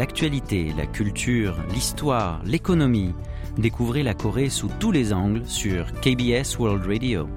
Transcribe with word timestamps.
l'actualité, 0.00 0.72
la 0.78 0.86
culture, 0.86 1.54
l'histoire, 1.74 2.40
l'économie. 2.46 3.12
Découvrez 3.58 4.02
la 4.02 4.14
Corée 4.14 4.48
sous 4.48 4.70
tous 4.80 4.92
les 4.92 5.12
angles 5.12 5.42
sur 5.44 5.92
KBS 6.00 6.58
World 6.58 6.86
Radio. 6.86 7.28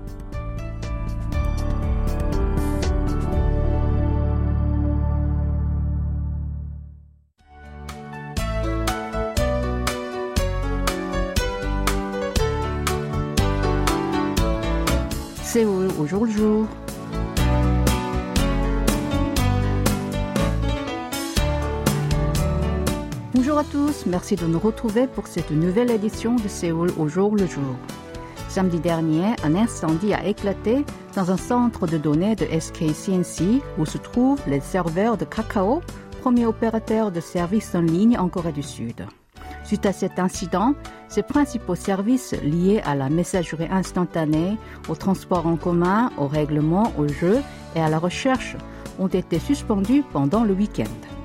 Séoul 15.44 15.90
au 16.00 16.06
jour 16.08 16.26
le 16.26 16.32
jour? 16.32 16.68
À 23.64 23.72
tous, 23.72 24.06
merci 24.08 24.36
de 24.36 24.46
nous 24.46 24.60
retrouver 24.60 25.08
pour 25.08 25.28
cette 25.28 25.52
nouvelle 25.52 25.90
édition 25.90 26.36
de 26.36 26.48
Séoul 26.48 26.92
au 27.00 27.08
jour 27.08 27.36
le 27.36 27.46
jour. 27.46 27.76
Samedi 28.50 28.80
dernier, 28.80 29.36
un 29.44 29.56
incendie 29.56 30.14
a 30.14 30.26
éclaté 30.26 30.84
dans 31.16 31.32
un 31.32 31.38
centre 31.38 31.88
de 31.88 31.98
données 31.98 32.36
de 32.36 32.46
SKCNC 32.46 33.62
où 33.78 33.86
se 33.86 33.98
trouvent 33.98 34.42
les 34.48 34.60
serveurs 34.60 35.18
de 35.18 35.24
Kakao, 35.24 35.82
premier 36.22 36.46
opérateur 36.46 37.12
de 37.12 37.22
services 37.22 37.74
en 37.74 37.82
ligne 37.82 38.18
en 38.18 38.28
Corée 38.28 38.52
du 38.52 38.64
Sud. 38.64 39.06
Suite 39.64 39.86
à 39.86 39.94
cet 39.94 40.20
incident, 40.20 40.74
ses 41.08 41.24
principaux 41.24 41.76
services 41.76 42.36
liés 42.44 42.82
à 42.84 42.96
la 42.96 43.10
messagerie 43.10 43.70
instantanée, 43.72 44.58
au 44.90 44.96
transport 44.96 45.48
en 45.48 45.56
commun, 45.56 46.12
au 46.18 46.28
règlement, 46.28 46.92
au 46.98 47.08
jeu 47.08 47.40
et 47.76 47.80
à 47.80 47.88
la 47.88 48.00
recherche 48.00 48.58
ont 49.00 49.08
été 49.08 49.40
suspendus 49.40 50.04
pendant 50.12 50.44
le 50.44 50.54
week-end. 50.54 51.23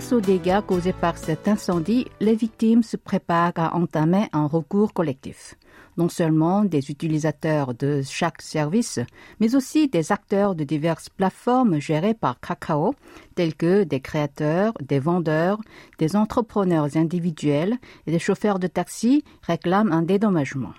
Face 0.00 0.12
aux 0.14 0.20
dégâts 0.22 0.62
causés 0.66 0.94
par 0.94 1.18
cet 1.18 1.46
incendie, 1.46 2.06
les 2.20 2.34
victimes 2.34 2.82
se 2.82 2.96
préparent 2.96 3.52
à 3.56 3.76
entamer 3.76 4.28
un 4.32 4.46
recours 4.46 4.94
collectif. 4.94 5.56
Non 5.98 6.08
seulement 6.08 6.64
des 6.64 6.90
utilisateurs 6.90 7.74
de 7.74 8.00
chaque 8.02 8.40
service, 8.40 8.98
mais 9.40 9.54
aussi 9.54 9.88
des 9.88 10.10
acteurs 10.10 10.54
de 10.54 10.64
diverses 10.64 11.10
plateformes 11.10 11.80
gérées 11.80 12.14
par 12.14 12.40
Kakao, 12.40 12.94
tels 13.34 13.54
que 13.54 13.84
des 13.84 14.00
créateurs, 14.00 14.72
des 14.80 15.00
vendeurs, 15.00 15.60
des 15.98 16.16
entrepreneurs 16.16 16.96
individuels 16.96 17.76
et 18.06 18.10
des 18.10 18.18
chauffeurs 18.18 18.58
de 18.58 18.68
taxi 18.68 19.22
réclament 19.42 19.92
un 19.92 20.00
dédommagement. 20.00 20.72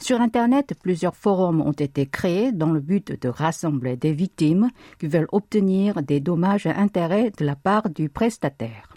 Sur 0.00 0.22
Internet, 0.22 0.72
plusieurs 0.82 1.14
forums 1.14 1.60
ont 1.60 1.72
été 1.72 2.06
créés 2.06 2.52
dans 2.52 2.72
le 2.72 2.80
but 2.80 3.20
de 3.20 3.28
rassembler 3.28 3.96
des 3.96 4.14
victimes 4.14 4.70
qui 4.98 5.06
veulent 5.06 5.28
obtenir 5.30 6.02
des 6.02 6.20
dommages 6.20 6.64
et 6.64 6.70
intérêts 6.70 7.30
de 7.36 7.44
la 7.44 7.54
part 7.54 7.90
du 7.90 8.08
prestataire. 8.08 8.88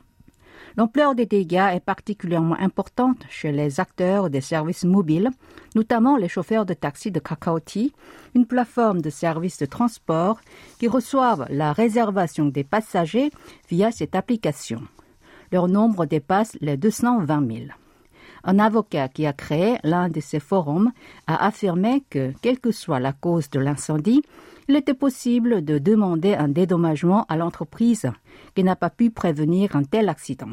L'ampleur 0.78 1.14
des 1.14 1.26
dégâts 1.26 1.72
est 1.74 1.86
particulièrement 1.86 2.58
importante 2.58 3.26
chez 3.30 3.52
les 3.52 3.82
acteurs 3.82 4.30
des 4.30 4.42
services 4.42 4.86
mobiles, 4.86 5.30
notamment 5.76 6.16
les 6.16 6.30
chauffeurs 6.30 6.66
de 6.66 6.74
taxi 6.74 7.12
de 7.12 7.20
Kakaoti, 7.20 7.94
une 8.34 8.48
plateforme 8.48 9.02
de 9.02 9.10
services 9.10 9.60
de 9.60 9.66
transport 9.66 10.40
qui 10.80 10.88
reçoivent 10.88 11.46
la 11.50 11.74
réservation 11.74 12.46
des 12.46 12.64
passagers 12.64 13.30
via 13.70 13.92
cette 13.92 14.16
application. 14.16 14.82
Leur 15.52 15.68
nombre 15.68 16.06
dépasse 16.06 16.58
les 16.62 16.78
220 16.78 17.48
000. 17.48 17.83
Un 18.44 18.60
avocat 18.60 19.08
qui 19.08 19.26
a 19.26 19.34
créé 19.34 19.78
l'un 19.84 20.10
de 20.10 20.20
ces 20.20 20.40
forums 20.40 20.92
a 21.28 21.46
affirmé 21.46 22.04
que, 22.10 22.34
quelle 22.42 22.60
que 22.60 22.72
soit 22.72 23.00
la 23.00 23.14
cause 23.14 23.50
de 23.50 23.60
l'incendie, 23.60 24.22
il 24.68 24.76
était 24.76 24.94
possible 24.94 25.64
de 25.64 25.78
demander 25.78 26.34
un 26.34 26.50
dédommagement 26.50 27.26
à 27.30 27.38
l'entreprise 27.38 28.12
qui 28.56 28.64
n'a 28.64 28.76
pas 28.76 28.90
pu 28.90 29.12
prévenir 29.12 29.76
un 29.76 29.84
tel 29.84 30.10
accident. 30.10 30.50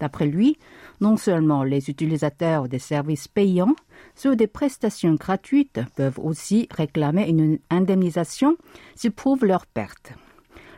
D'après 0.00 0.26
lui, 0.26 0.58
non 1.00 1.16
seulement 1.16 1.62
les 1.62 1.90
utilisateurs 1.90 2.68
des 2.68 2.78
services 2.78 3.28
payants, 3.28 3.76
ceux 4.14 4.36
des 4.36 4.46
prestations 4.46 5.14
gratuites 5.14 5.80
peuvent 5.94 6.18
aussi 6.22 6.68
réclamer 6.70 7.28
une 7.28 7.58
indemnisation 7.70 8.56
s'ils 8.94 9.12
prouvent 9.12 9.44
leur 9.44 9.66
perte. 9.66 10.12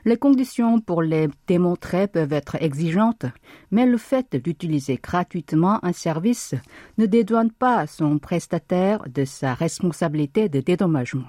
Les 0.05 0.17
conditions 0.17 0.81
pour 0.81 1.03
les 1.03 1.29
démontrer 1.47 2.07
peuvent 2.07 2.33
être 2.33 2.57
exigeantes, 2.63 3.27
mais 3.71 3.87
le 3.87 3.99
fait 3.99 4.37
d'utiliser 4.37 4.99
gratuitement 5.03 5.85
un 5.85 5.93
service 5.93 6.55
ne 6.99 7.07
dédouane 7.07 7.51
pas 7.51 7.87
son 7.87 8.19
prestataire 8.19 9.05
de 9.09 9.25
sa 9.25 9.55
responsabilité 9.55 10.49
de 10.49 10.61
dédommagement. 10.61 11.29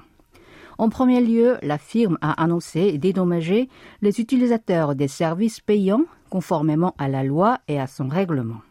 En 0.78 0.88
premier 0.88 1.19
lieu, 1.19 1.58
la 1.62 1.78
firme 1.78 2.18
a 2.22 2.41
annoncé 2.41 2.97
dédommager 2.97 3.68
les 4.02 4.22
utilisateurs 4.22 4.96
des 4.96 5.09
services 5.09 5.59
payants 5.59 6.06
conformément 6.29 6.96
à 6.97 7.09
la 7.09 7.24
loi 7.24 7.59
et 7.68 7.79
à 7.79 7.88
son 7.88 8.08
règlement. 8.08 8.62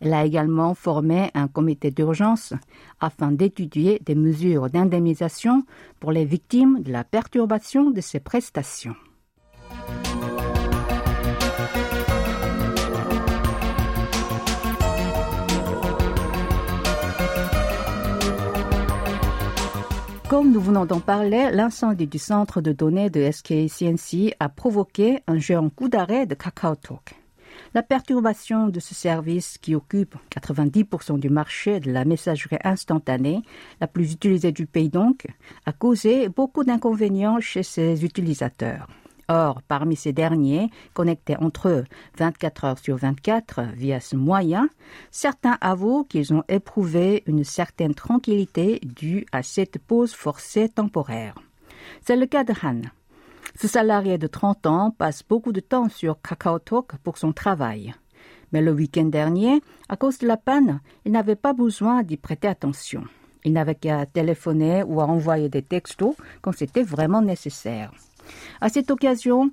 Elle 0.00 0.12
a 0.12 0.26
également 0.26 0.74
formé 0.74 1.30
un 1.34 1.48
comité 1.48 1.90
d'urgence 1.90 2.52
afin 3.00 3.32
d'étudier 3.32 4.02
des 4.04 4.14
mesures 4.14 4.68
d'indemnisation 4.68 5.64
pour 6.00 6.12
les 6.12 6.24
victimes 6.24 6.82
de 6.82 6.92
la 6.92 7.04
perturbation 7.04 7.90
de 7.90 8.02
ces 8.02 8.20
prestations. 8.20 8.96
Comme 20.28 20.50
nous 20.50 20.60
venons 20.60 20.86
d'en 20.86 20.98
parler, 20.98 21.50
l'incendie 21.52 22.08
du 22.08 22.18
centre 22.18 22.60
de 22.60 22.72
données 22.72 23.10
de 23.10 23.30
SKCNC 23.30 24.34
a 24.40 24.48
provoqué 24.48 25.20
un 25.28 25.38
géant 25.38 25.70
coup 25.70 25.88
d'arrêt 25.88 26.26
de 26.26 26.34
KakaoTalk. 26.34 27.14
La 27.74 27.84
perturbation 27.84 28.66
de 28.66 28.80
ce 28.80 28.92
service, 28.92 29.56
qui 29.56 29.76
occupe 29.76 30.16
90% 30.32 31.20
du 31.20 31.30
marché 31.30 31.78
de 31.78 31.92
la 31.92 32.04
messagerie 32.04 32.58
instantanée, 32.64 33.42
la 33.80 33.86
plus 33.86 34.14
utilisée 34.14 34.50
du 34.50 34.66
pays 34.66 34.88
donc, 34.88 35.28
a 35.64 35.72
causé 35.72 36.28
beaucoup 36.28 36.64
d'inconvénients 36.64 37.38
chez 37.38 37.62
ses 37.62 38.04
utilisateurs. 38.04 38.88
Or, 39.28 39.60
parmi 39.66 39.96
ces 39.96 40.12
derniers, 40.12 40.70
connectés 40.94 41.36
entre 41.36 41.68
eux 41.68 41.84
24 42.18 42.64
heures 42.64 42.78
sur 42.78 42.96
24 42.96 43.72
via 43.74 43.98
ce 43.98 44.14
moyen, 44.14 44.68
certains 45.10 45.58
avouent 45.60 46.04
qu'ils 46.04 46.32
ont 46.32 46.44
éprouvé 46.48 47.24
une 47.26 47.42
certaine 47.42 47.94
tranquillité 47.94 48.80
due 48.84 49.26
à 49.32 49.42
cette 49.42 49.78
pause 49.78 50.14
forcée 50.14 50.68
temporaire. 50.68 51.34
C'est 52.02 52.16
le 52.16 52.26
cas 52.26 52.44
de 52.44 52.54
Han. 52.62 52.82
Ce 53.58 53.68
salarié 53.68 54.18
de 54.18 54.26
30 54.26 54.66
ans 54.66 54.90
passe 54.96 55.22
beaucoup 55.28 55.52
de 55.52 55.60
temps 55.60 55.88
sur 55.88 56.20
KakaoTalk 56.20 56.96
pour 57.02 57.18
son 57.18 57.32
travail. 57.32 57.94
Mais 58.52 58.62
le 58.62 58.72
week-end 58.72 59.06
dernier, 59.06 59.60
à 59.88 59.96
cause 59.96 60.18
de 60.18 60.26
la 60.26 60.36
panne, 60.36 60.80
il 61.04 61.12
n'avait 61.12 61.36
pas 61.36 61.52
besoin 61.52 62.02
d'y 62.02 62.16
prêter 62.16 62.48
attention. 62.48 63.04
Il 63.44 63.52
n'avait 63.52 63.74
qu'à 63.74 64.06
téléphoner 64.06 64.82
ou 64.82 65.00
à 65.00 65.04
envoyer 65.04 65.48
des 65.48 65.62
textos 65.62 66.14
quand 66.42 66.52
c'était 66.52 66.82
vraiment 66.82 67.22
nécessaire. 67.22 67.92
À 68.60 68.68
cette 68.68 68.90
occasion, 68.90 69.50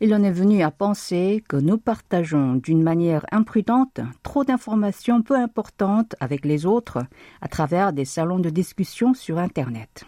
il 0.00 0.12
en 0.14 0.24
est 0.24 0.32
venu 0.32 0.62
à 0.62 0.72
penser 0.72 1.44
que 1.48 1.56
nous 1.56 1.78
partageons 1.78 2.54
d'une 2.54 2.82
manière 2.82 3.24
imprudente 3.30 4.00
trop 4.24 4.42
d'informations 4.44 5.22
peu 5.22 5.36
importantes 5.36 6.16
avec 6.18 6.44
les 6.44 6.66
autres 6.66 6.98
à 7.40 7.46
travers 7.46 7.92
des 7.92 8.04
salons 8.04 8.40
de 8.40 8.50
discussion 8.50 9.14
sur 9.14 9.38
Internet. 9.38 10.04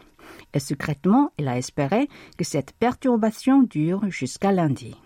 Et 0.53 0.59
secrètement, 0.59 1.31
il 1.39 1.47
a 1.47 1.59
espéré 1.59 2.09
que 2.37 2.45
cette 2.45 2.73
perturbation 2.73 3.63
dure 3.63 4.03
jusqu'à 4.11 4.51
lundi. 4.51 4.97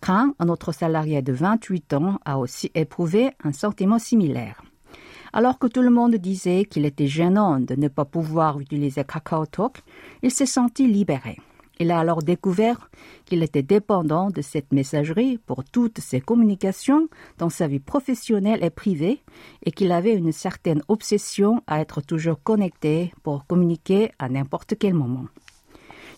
Kran, 0.00 0.34
un 0.38 0.48
autre 0.48 0.70
salarié 0.70 1.20
de 1.20 1.32
28 1.32 1.94
ans, 1.94 2.18
a 2.24 2.38
aussi 2.38 2.70
éprouvé 2.74 3.30
un 3.42 3.52
sentiment 3.52 3.98
similaire. 3.98 4.62
Alors 5.32 5.58
que 5.58 5.66
tout 5.66 5.82
le 5.82 5.90
monde 5.90 6.14
disait 6.14 6.64
qu'il 6.64 6.84
était 6.84 7.06
gênant 7.06 7.58
de 7.58 7.74
ne 7.74 7.88
pas 7.88 8.04
pouvoir 8.04 8.60
utiliser 8.60 9.02
KakaoTalk, 9.02 9.82
il 10.22 10.30
s'est 10.30 10.46
senti 10.46 10.86
libéré. 10.86 11.38
Il 11.82 11.90
a 11.90 11.98
alors 11.98 12.22
découvert 12.22 12.92
qu'il 13.24 13.42
était 13.42 13.64
dépendant 13.64 14.30
de 14.30 14.40
cette 14.40 14.72
messagerie 14.72 15.38
pour 15.38 15.64
toutes 15.64 15.98
ses 15.98 16.20
communications 16.20 17.08
dans 17.38 17.48
sa 17.48 17.66
vie 17.66 17.80
professionnelle 17.80 18.62
et 18.62 18.70
privée 18.70 19.20
et 19.66 19.72
qu'il 19.72 19.90
avait 19.90 20.14
une 20.14 20.30
certaine 20.30 20.84
obsession 20.86 21.60
à 21.66 21.80
être 21.80 22.00
toujours 22.00 22.40
connecté 22.40 23.12
pour 23.24 23.48
communiquer 23.48 24.12
à 24.20 24.28
n'importe 24.28 24.74
quel 24.78 24.94
moment. 24.94 25.24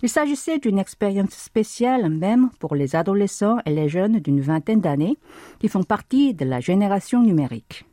Il 0.02 0.10
s'agissait 0.10 0.58
d'une 0.58 0.78
expérience 0.78 1.30
spéciale 1.30 2.10
même 2.10 2.50
pour 2.60 2.74
les 2.74 2.94
adolescents 2.94 3.56
et 3.64 3.70
les 3.70 3.88
jeunes 3.88 4.20
d'une 4.20 4.42
vingtaine 4.42 4.82
d'années 4.82 5.16
qui 5.60 5.68
font 5.68 5.82
partie 5.82 6.34
de 6.34 6.44
la 6.44 6.60
génération 6.60 7.22
numérique. 7.22 7.86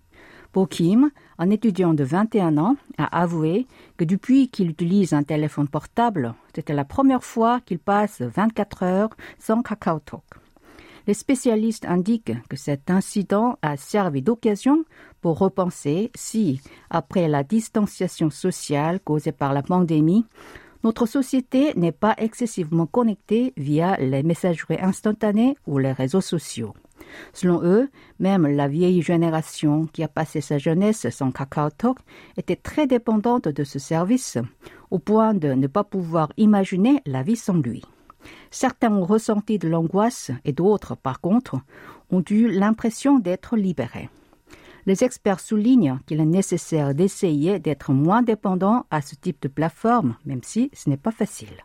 Kim, 0.69 1.11
un 1.37 1.49
étudiant 1.49 1.93
de 1.93 2.03
21 2.03 2.57
ans 2.57 2.75
a 2.97 3.21
avoué 3.21 3.67
que 3.97 4.03
depuis 4.03 4.49
qu'il 4.49 4.69
utilise 4.69 5.13
un 5.13 5.23
téléphone 5.23 5.67
portable, 5.67 6.33
c'était 6.53 6.73
la 6.73 6.85
première 6.85 7.23
fois 7.23 7.61
qu'il 7.61 7.79
passe 7.79 8.21
24 8.21 8.83
heures 8.83 9.09
sans 9.39 9.61
KakaoTalk. 9.61 10.23
Les 11.07 11.13
spécialistes 11.13 11.85
indiquent 11.85 12.33
que 12.47 12.57
cet 12.57 12.91
incident 12.91 13.57
a 13.61 13.75
servi 13.75 14.21
d'occasion 14.21 14.83
pour 15.21 15.39
repenser 15.39 16.11
si, 16.15 16.61
après 16.89 17.27
la 17.27 17.43
distanciation 17.43 18.29
sociale 18.29 18.99
causée 18.99 19.31
par 19.31 19.53
la 19.53 19.63
pandémie, 19.63 20.25
notre 20.83 21.05
société 21.05 21.73
n'est 21.75 21.91
pas 21.91 22.15
excessivement 22.17 22.87
connectée 22.87 23.53
via 23.57 23.97
les 23.97 24.23
messageries 24.23 24.81
instantanées 24.81 25.55
ou 25.65 25.77
les 25.77 25.91
réseaux 25.91 26.21
sociaux. 26.21 26.73
Selon 27.33 27.61
eux, 27.63 27.89
même 28.19 28.47
la 28.47 28.67
vieille 28.67 29.01
génération 29.01 29.87
qui 29.87 30.03
a 30.03 30.07
passé 30.07 30.41
sa 30.41 30.57
jeunesse 30.57 31.09
sans 31.09 31.31
KakaoTalk 31.31 31.97
était 32.37 32.55
très 32.55 32.87
dépendante 32.87 33.47
de 33.47 33.63
ce 33.63 33.79
service, 33.79 34.37
au 34.89 34.99
point 34.99 35.33
de 35.33 35.53
ne 35.53 35.67
pas 35.67 35.83
pouvoir 35.83 36.31
imaginer 36.37 37.01
la 37.05 37.23
vie 37.23 37.35
sans 37.35 37.57
lui. 37.57 37.83
Certains 38.51 38.93
ont 38.93 39.05
ressenti 39.05 39.57
de 39.57 39.67
l'angoisse 39.67 40.31
et 40.45 40.53
d'autres, 40.53 40.95
par 40.95 41.21
contre, 41.21 41.57
ont 42.11 42.23
eu 42.29 42.47
l'impression 42.49 43.19
d'être 43.19 43.55
libérés. 43.55 44.09
Les 44.85 45.03
experts 45.03 45.39
soulignent 45.39 45.99
qu'il 46.07 46.19
est 46.19 46.25
nécessaire 46.25 46.95
d'essayer 46.95 47.59
d'être 47.59 47.93
moins 47.93 48.23
dépendant 48.23 48.85
à 48.89 49.01
ce 49.01 49.15
type 49.15 49.41
de 49.41 49.47
plateforme, 49.47 50.15
même 50.25 50.41
si 50.43 50.71
ce 50.73 50.89
n'est 50.89 50.97
pas 50.97 51.11
facile. 51.11 51.63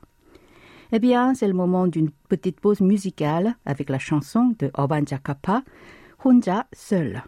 Eh 0.92 0.98
bien, 0.98 1.34
c'est 1.34 1.48
le 1.48 1.54
moment 1.54 1.86
d'une 1.86 2.10
petite 2.28 2.60
pause 2.60 2.80
musicale 2.80 3.56
avec 3.64 3.90
la 3.90 3.98
chanson 3.98 4.54
de 4.58 4.70
Oban 4.74 5.04
Jakapa, 5.04 5.62
Honja 6.24 6.66
seul. 6.72 7.22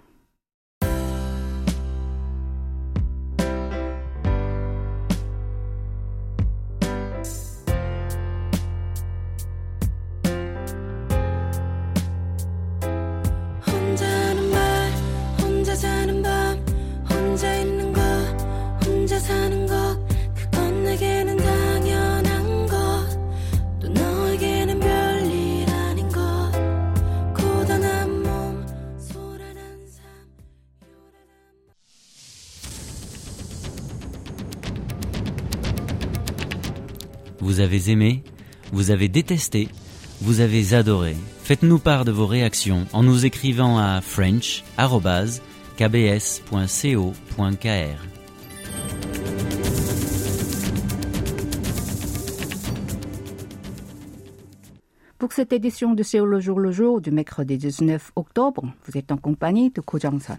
Vous 37.48 37.60
avez 37.60 37.90
aimé, 37.90 38.22
vous 38.72 38.90
avez 38.90 39.08
détesté, 39.08 39.70
vous 40.20 40.40
avez 40.40 40.74
adoré. 40.74 41.16
Faites-nous 41.44 41.78
part 41.78 42.04
de 42.04 42.12
vos 42.12 42.26
réactions 42.26 42.86
en 42.92 43.02
nous 43.02 43.24
écrivant 43.24 43.78
à 43.78 44.02
french.kbs.co.kr. 44.02 44.78
Pour 55.16 55.32
cette 55.32 55.54
édition 55.54 55.94
de 55.94 56.02
Séoul 56.02 56.28
le 56.28 56.40
jour 56.40 56.60
le 56.60 56.70
jour 56.70 57.00
du 57.00 57.10
mercredi 57.10 57.56
19 57.56 58.12
octobre, 58.14 58.70
vous 58.84 58.98
êtes 58.98 59.10
en 59.10 59.16
compagnie 59.16 59.70
de 59.70 59.80
Ko 59.80 59.98
Jong-sun. 59.98 60.36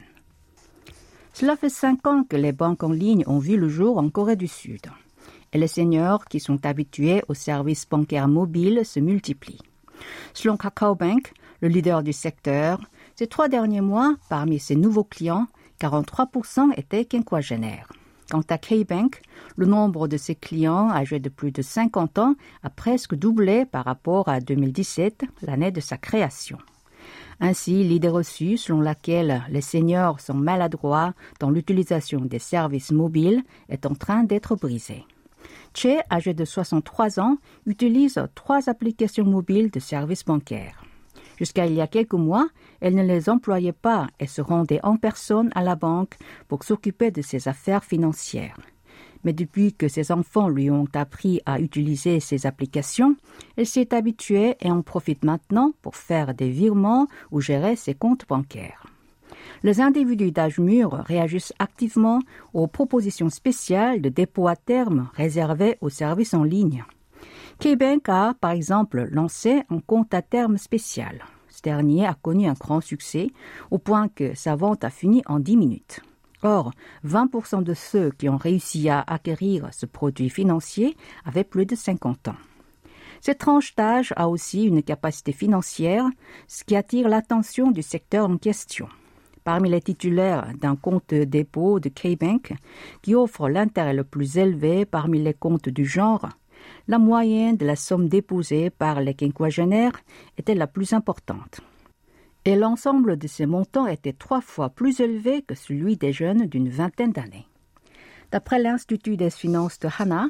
Cela 1.34 1.56
fait 1.56 1.70
cinq 1.70 2.06
ans 2.06 2.24
que 2.24 2.36
les 2.38 2.52
banques 2.52 2.84
en 2.84 2.92
ligne 2.92 3.24
ont 3.26 3.40
vu 3.40 3.58
le 3.58 3.68
jour 3.68 3.98
en 3.98 4.12
Corée 4.12 4.36
du 4.36 4.48
Sud 4.48 4.82
les 5.58 5.68
seniors 5.68 6.26
qui 6.26 6.40
sont 6.40 6.66
habitués 6.66 7.24
aux 7.28 7.34
services 7.34 7.88
bancaires 7.90 8.28
mobiles 8.28 8.86
se 8.86 9.00
multiplient. 9.00 9.62
Selon 10.34 10.58
KakaoBank, 10.58 11.34
le 11.62 11.68
leader 11.68 12.04
du 12.04 12.14
secteur, 12.14 12.80
ces 13.16 13.28
trois 13.28 13.50
derniers 13.50 13.82
mois, 13.82 14.16
parmi 14.30 14.60
ses 14.60 14.76
nouveaux 14.76 15.04
clients, 15.04 15.48
43% 15.82 16.74
étaient 16.78 17.06
quinquagénaires. 17.06 17.90
Quant 18.30 18.44
à 18.50 18.60
K-Bank, 18.60 19.22
le 19.56 19.66
nombre 19.66 20.08
de 20.08 20.16
ses 20.16 20.36
clients 20.36 20.92
âgés 20.92 21.20
de 21.20 21.30
plus 21.30 21.52
de 21.52 21.64
50 21.64 22.20
ans 22.20 22.36
a 22.62 22.70
presque 22.70 23.16
doublé 23.16 23.66
par 23.66 23.86
rapport 23.86 24.30
à 24.30 24.40
2017, 24.40 25.24
l'année 25.42 25.72
de 25.72 25.82
sa 25.82 25.98
création. 25.98 26.60
Ainsi, 27.40 27.84
l'idée 27.84 28.10
reçue 28.10 28.58
selon 28.58 28.82
laquelle 28.82 29.44
les 29.50 29.62
seniors 29.62 30.20
sont 30.20 30.36
maladroits 30.36 31.14
dans 31.40 31.50
l'utilisation 31.50 32.20
des 32.22 32.40
services 32.40 32.92
mobiles 32.92 33.44
est 33.70 33.86
en 33.86 33.96
train 33.96 34.24
d'être 34.24 34.56
brisée. 34.56 35.06
Che, 35.74 36.02
âgé 36.10 36.34
de 36.34 36.46
63 36.46 37.20
ans, 37.20 37.38
utilise 37.66 38.20
trois 38.36 38.70
applications 38.70 39.26
mobiles 39.26 39.72
de 39.72 39.80
services 39.80 40.26
bancaires. 40.26 40.84
Jusqu'à 41.38 41.66
il 41.66 41.74
y 41.74 41.82
a 41.82 41.88
quelques 41.88 42.14
mois, 42.14 42.50
elle 42.82 42.96
ne 42.96 43.04
les 43.04 43.30
employait 43.30 43.72
pas 43.72 44.08
et 44.20 44.28
se 44.28 44.42
rendait 44.42 44.84
en 44.84 44.98
personne 44.98 45.50
à 45.56 45.64
la 45.64 45.76
banque 45.76 46.18
pour 46.48 46.64
s'occuper 46.64 47.12
de 47.12 47.22
ses 47.22 47.48
affaires 47.48 47.84
financières. 47.84 48.58
Mais 49.24 49.34
depuis 49.34 49.74
que 49.74 49.88
ses 49.88 50.12
enfants 50.12 50.50
lui 50.50 50.70
ont 50.70 50.88
appris 50.94 51.42
à 51.46 51.60
utiliser 51.60 52.20
ces 52.20 52.46
applications, 52.46 53.16
elle 53.56 53.68
s'est 53.68 53.94
habituée 53.94 54.58
et 54.62 54.72
en 54.72 54.82
profite 54.82 55.24
maintenant 55.24 55.72
pour 55.82 55.96
faire 55.96 56.34
des 56.34 56.50
virements 56.50 57.08
ou 57.32 57.42
gérer 57.42 57.76
ses 57.76 57.94
comptes 57.94 58.28
bancaires 58.28 58.86
les 59.64 59.82
individus 59.82 60.32
d'âge 60.32 60.60
mûr 60.60 60.92
réagissent 60.92 61.54
activement 61.60 62.20
aux 62.54 62.68
propositions 62.68 63.30
spéciales 63.30 64.02
de 64.02 64.10
dépôt 64.10 64.48
à 64.48 64.56
terme 64.56 65.10
réservées 65.16 65.78
aux 65.82 65.90
services 65.90 66.34
en 66.34 66.44
ligne. 66.44 66.84
Québec 67.60 68.08
a, 68.08 68.36
par 68.40 68.52
exemple, 68.52 69.08
lancé 69.12 69.64
un 69.70 69.80
compte 69.80 70.14
à 70.14 70.22
terme 70.22 70.58
spécial. 70.58 71.26
Ce 71.50 71.62
dernier 71.62 72.06
a 72.06 72.14
connu 72.14 72.48
un 72.48 72.54
grand 72.54 72.80
succès 72.80 73.32
au 73.70 73.78
point 73.78 74.08
que 74.08 74.34
sa 74.34 74.56
vente 74.56 74.84
a 74.86 74.90
fini 74.90 75.22
en 75.26 75.40
10 75.40 75.58
minutes. 75.58 76.00
Or, 76.42 76.72
20% 77.06 77.64
de 77.64 77.74
ceux 77.74 78.12
qui 78.12 78.30
ont 78.30 78.38
réussi 78.38 78.88
à 78.88 79.02
acquérir 79.02 79.68
ce 79.74 79.86
produit 79.86 80.30
financier 80.30 80.96
avaient 81.26 81.44
plus 81.44 81.66
de 81.66 81.76
50 81.76 82.30
ans. 82.30 82.38
Cette 83.20 83.40
tranche 83.40 83.76
d'âge 83.76 84.14
a 84.16 84.30
aussi 84.30 84.64
une 84.64 84.82
capacité 84.82 85.34
financière, 85.34 86.06
ce 86.48 86.64
qui 86.64 86.78
attire 86.78 87.10
l'attention 87.10 87.72
du 87.72 87.82
secteur 87.82 88.30
en 88.30 88.38
question 88.38 88.88
parmi 89.50 89.72
les 89.72 89.82
titulaires 89.82 90.52
d'un 90.62 90.76
compte 90.76 91.12
dépôt 91.12 91.80
de 91.80 91.90
K-Bank 91.90 92.54
qui 93.02 93.16
offre 93.16 93.50
l'intérêt 93.50 93.96
le 93.96 94.04
plus 94.04 94.38
élevé 94.38 94.86
parmi 94.86 95.20
les 95.20 95.34
comptes 95.34 95.70
du 95.70 95.86
genre, 95.86 96.30
la 96.88 97.00
moyenne 97.00 97.58
de 97.58 97.66
la 97.66 97.76
somme 97.76 98.10
déposée 98.10 98.70
par 98.70 99.02
les 99.02 99.16
quinquagénaires 99.16 100.00
était 100.38 100.54
la 100.54 100.68
plus 100.68 100.94
importante. 100.94 101.62
Et 102.46 102.56
l'ensemble 102.56 103.18
de 103.18 103.26
ces 103.26 103.48
montants 103.48 103.88
était 103.88 104.14
trois 104.14 104.42
fois 104.42 104.70
plus 104.70 105.00
élevé 105.00 105.42
que 105.42 105.56
celui 105.56 105.98
des 105.98 106.14
jeunes 106.14 106.46
d'une 106.46 106.70
vingtaine 106.70 107.12
d'années. 107.12 107.48
D'après 108.32 108.60
l'Institut 108.60 109.18
des 109.18 109.32
finances 109.32 109.80
de 109.80 109.90
Hana, 109.98 110.28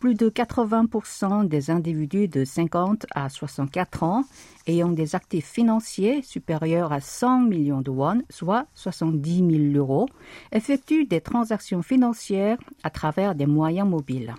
plus 0.00 0.14
de 0.14 0.30
80% 0.30 1.46
des 1.46 1.70
individus 1.70 2.26
de 2.26 2.44
50 2.44 3.06
à 3.14 3.28
64 3.28 4.02
ans 4.02 4.24
ayant 4.66 4.88
des 4.88 5.14
actifs 5.14 5.46
financiers 5.46 6.22
supérieurs 6.22 6.90
à 6.90 7.00
100 7.00 7.42
millions 7.42 7.82
de 7.82 7.90
won, 7.90 8.22
soit 8.30 8.66
70 8.74 9.72
000 9.74 9.78
euros, 9.78 10.08
effectuent 10.52 11.04
des 11.04 11.20
transactions 11.20 11.82
financières 11.82 12.56
à 12.82 12.88
travers 12.88 13.34
des 13.34 13.46
moyens 13.46 13.86
mobiles. 13.86 14.34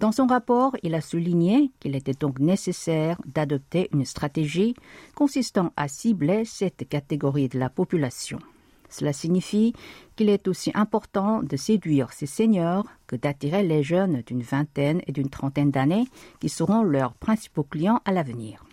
Dans 0.00 0.10
son 0.10 0.26
rapport, 0.26 0.76
il 0.82 0.96
a 0.96 1.00
souligné 1.00 1.70
qu'il 1.78 1.94
était 1.94 2.12
donc 2.12 2.40
nécessaire 2.40 3.20
d'adopter 3.26 3.88
une 3.92 4.04
stratégie 4.04 4.74
consistant 5.14 5.72
à 5.76 5.86
cibler 5.86 6.44
cette 6.44 6.88
catégorie 6.88 7.48
de 7.48 7.60
la 7.60 7.70
population. 7.70 8.40
Cela 8.96 9.12
signifie 9.12 9.72
qu'il 10.14 10.28
est 10.28 10.46
aussi 10.46 10.70
important 10.74 11.42
de 11.42 11.56
séduire 11.56 12.12
ces 12.12 12.26
seniors 12.26 12.86
que 13.08 13.16
d'attirer 13.16 13.64
les 13.64 13.82
jeunes 13.82 14.22
d'une 14.24 14.42
vingtaine 14.42 15.02
et 15.08 15.12
d'une 15.12 15.30
trentaine 15.30 15.72
d'années 15.72 16.06
qui 16.38 16.48
seront 16.48 16.84
leurs 16.84 17.14
principaux 17.14 17.64
clients 17.64 18.00
à 18.04 18.12
l'avenir. 18.12 18.64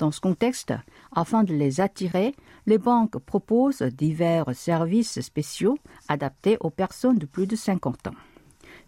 Dans 0.00 0.10
ce 0.10 0.20
contexte, 0.20 0.74
afin 1.14 1.44
de 1.44 1.54
les 1.54 1.80
attirer, 1.80 2.34
les 2.66 2.78
banques 2.78 3.18
proposent 3.18 3.82
divers 3.82 4.52
services 4.52 5.20
spéciaux 5.20 5.78
adaptés 6.08 6.56
aux 6.58 6.70
personnes 6.70 7.18
de 7.18 7.26
plus 7.26 7.46
de 7.46 7.54
50 7.54 8.08
ans. 8.08 8.18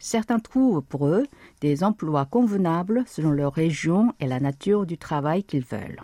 Certains 0.01 0.41
trouvent 0.41 0.83
pour 0.83 1.07
eux 1.07 1.29
des 1.61 1.85
emplois 1.85 2.25
convenables 2.25 3.05
selon 3.07 3.31
leur 3.31 3.53
région 3.53 4.13
et 4.19 4.27
la 4.27 4.41
nature 4.41 4.87
du 4.87 4.99
travail 4.99 5.45
qu'ils 5.45 5.65
veulent. 5.65 6.03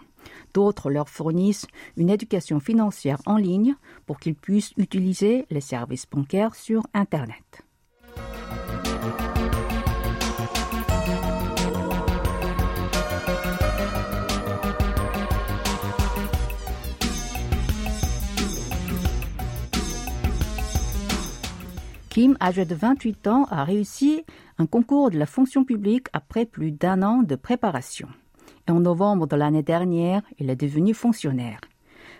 D'autres 0.54 0.90
leur 0.90 1.08
fournissent 1.08 1.66
une 1.96 2.10
éducation 2.10 2.60
financière 2.60 3.20
en 3.26 3.36
ligne 3.36 3.74
pour 4.06 4.18
qu'ils 4.18 4.34
puissent 4.34 4.72
utiliser 4.76 5.46
les 5.50 5.60
services 5.60 6.06
bancaires 6.10 6.54
sur 6.54 6.82
Internet. 6.94 7.62
Kim, 22.10 22.36
âgé 22.40 22.64
de 22.64 22.74
28 22.74 23.28
ans, 23.28 23.46
a 23.50 23.62
réussi 23.62 24.24
un 24.58 24.66
concours 24.66 25.10
de 25.12 25.18
la 25.18 25.26
fonction 25.26 25.64
publique 25.64 26.08
après 26.12 26.44
plus 26.44 26.72
d'un 26.72 27.04
an 27.04 27.22
de 27.22 27.36
préparation. 27.36 28.08
En 28.68 28.80
novembre 28.80 29.26
de 29.26 29.36
l'année 29.36 29.62
dernière, 29.62 30.22
il 30.38 30.50
est 30.50 30.56
devenu 30.56 30.94
fonctionnaire. 30.94 31.60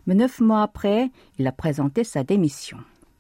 Mais 0.07 0.15
neuf 0.15 0.41
mois 0.41 0.63
après, 0.63 1.11
il 1.39 1.47
a 1.47 1.53
présenté 1.53 2.05
sa 2.05 2.25
démission. 2.25 2.79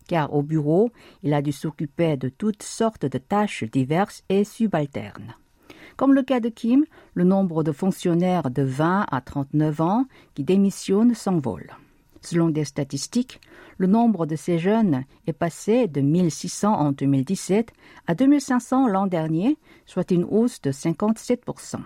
Car 0.08 0.34
au 0.34 0.42
bureau, 0.42 0.90
il 1.22 1.34
a 1.34 1.42
dû 1.42 1.52
s'occuper 1.52 2.16
de 2.16 2.28
toutes 2.28 2.62
sortes 2.62 3.06
de 3.06 3.18
tâches 3.18 3.64
diverses 3.64 4.24
et 4.28 4.44
subalternes. 4.44 5.34
Comme 5.96 6.14
le 6.14 6.22
cas 6.22 6.40
de 6.40 6.48
Kim, 6.48 6.84
le 7.14 7.24
nombre 7.24 7.62
de 7.62 7.72
fonctionnaires 7.72 8.50
de 8.50 8.62
20 8.62 9.06
à 9.10 9.20
39 9.20 9.80
ans 9.80 10.06
qui 10.34 10.44
démissionnent 10.44 11.14
s'envole. 11.14 11.70
Selon 12.22 12.50
des 12.50 12.64
statistiques, 12.64 13.40
le 13.78 13.86
nombre 13.86 14.26
de 14.26 14.36
ces 14.36 14.58
jeunes 14.58 15.04
est 15.26 15.32
passé 15.32 15.88
de 15.88 16.00
1600 16.00 16.72
en 16.72 16.92
2017 16.92 17.72
à 18.06 18.14
2500 18.14 18.88
l'an 18.88 19.06
dernier, 19.06 19.56
soit 19.86 20.10
une 20.10 20.24
hausse 20.24 20.60
de 20.60 20.70
57%. 20.70 21.76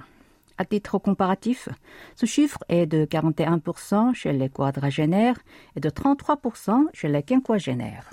À 0.56 0.64
titre 0.64 0.98
comparatif, 0.98 1.68
ce 2.14 2.26
chiffre 2.26 2.58
est 2.68 2.86
de 2.86 3.06
41% 3.06 4.14
chez 4.14 4.32
les 4.32 4.48
quadragénaires 4.48 5.38
et 5.76 5.80
de 5.80 5.90
33% 5.90 6.86
chez 6.92 7.08
les 7.08 7.22
quinquagénaires. 7.24 8.10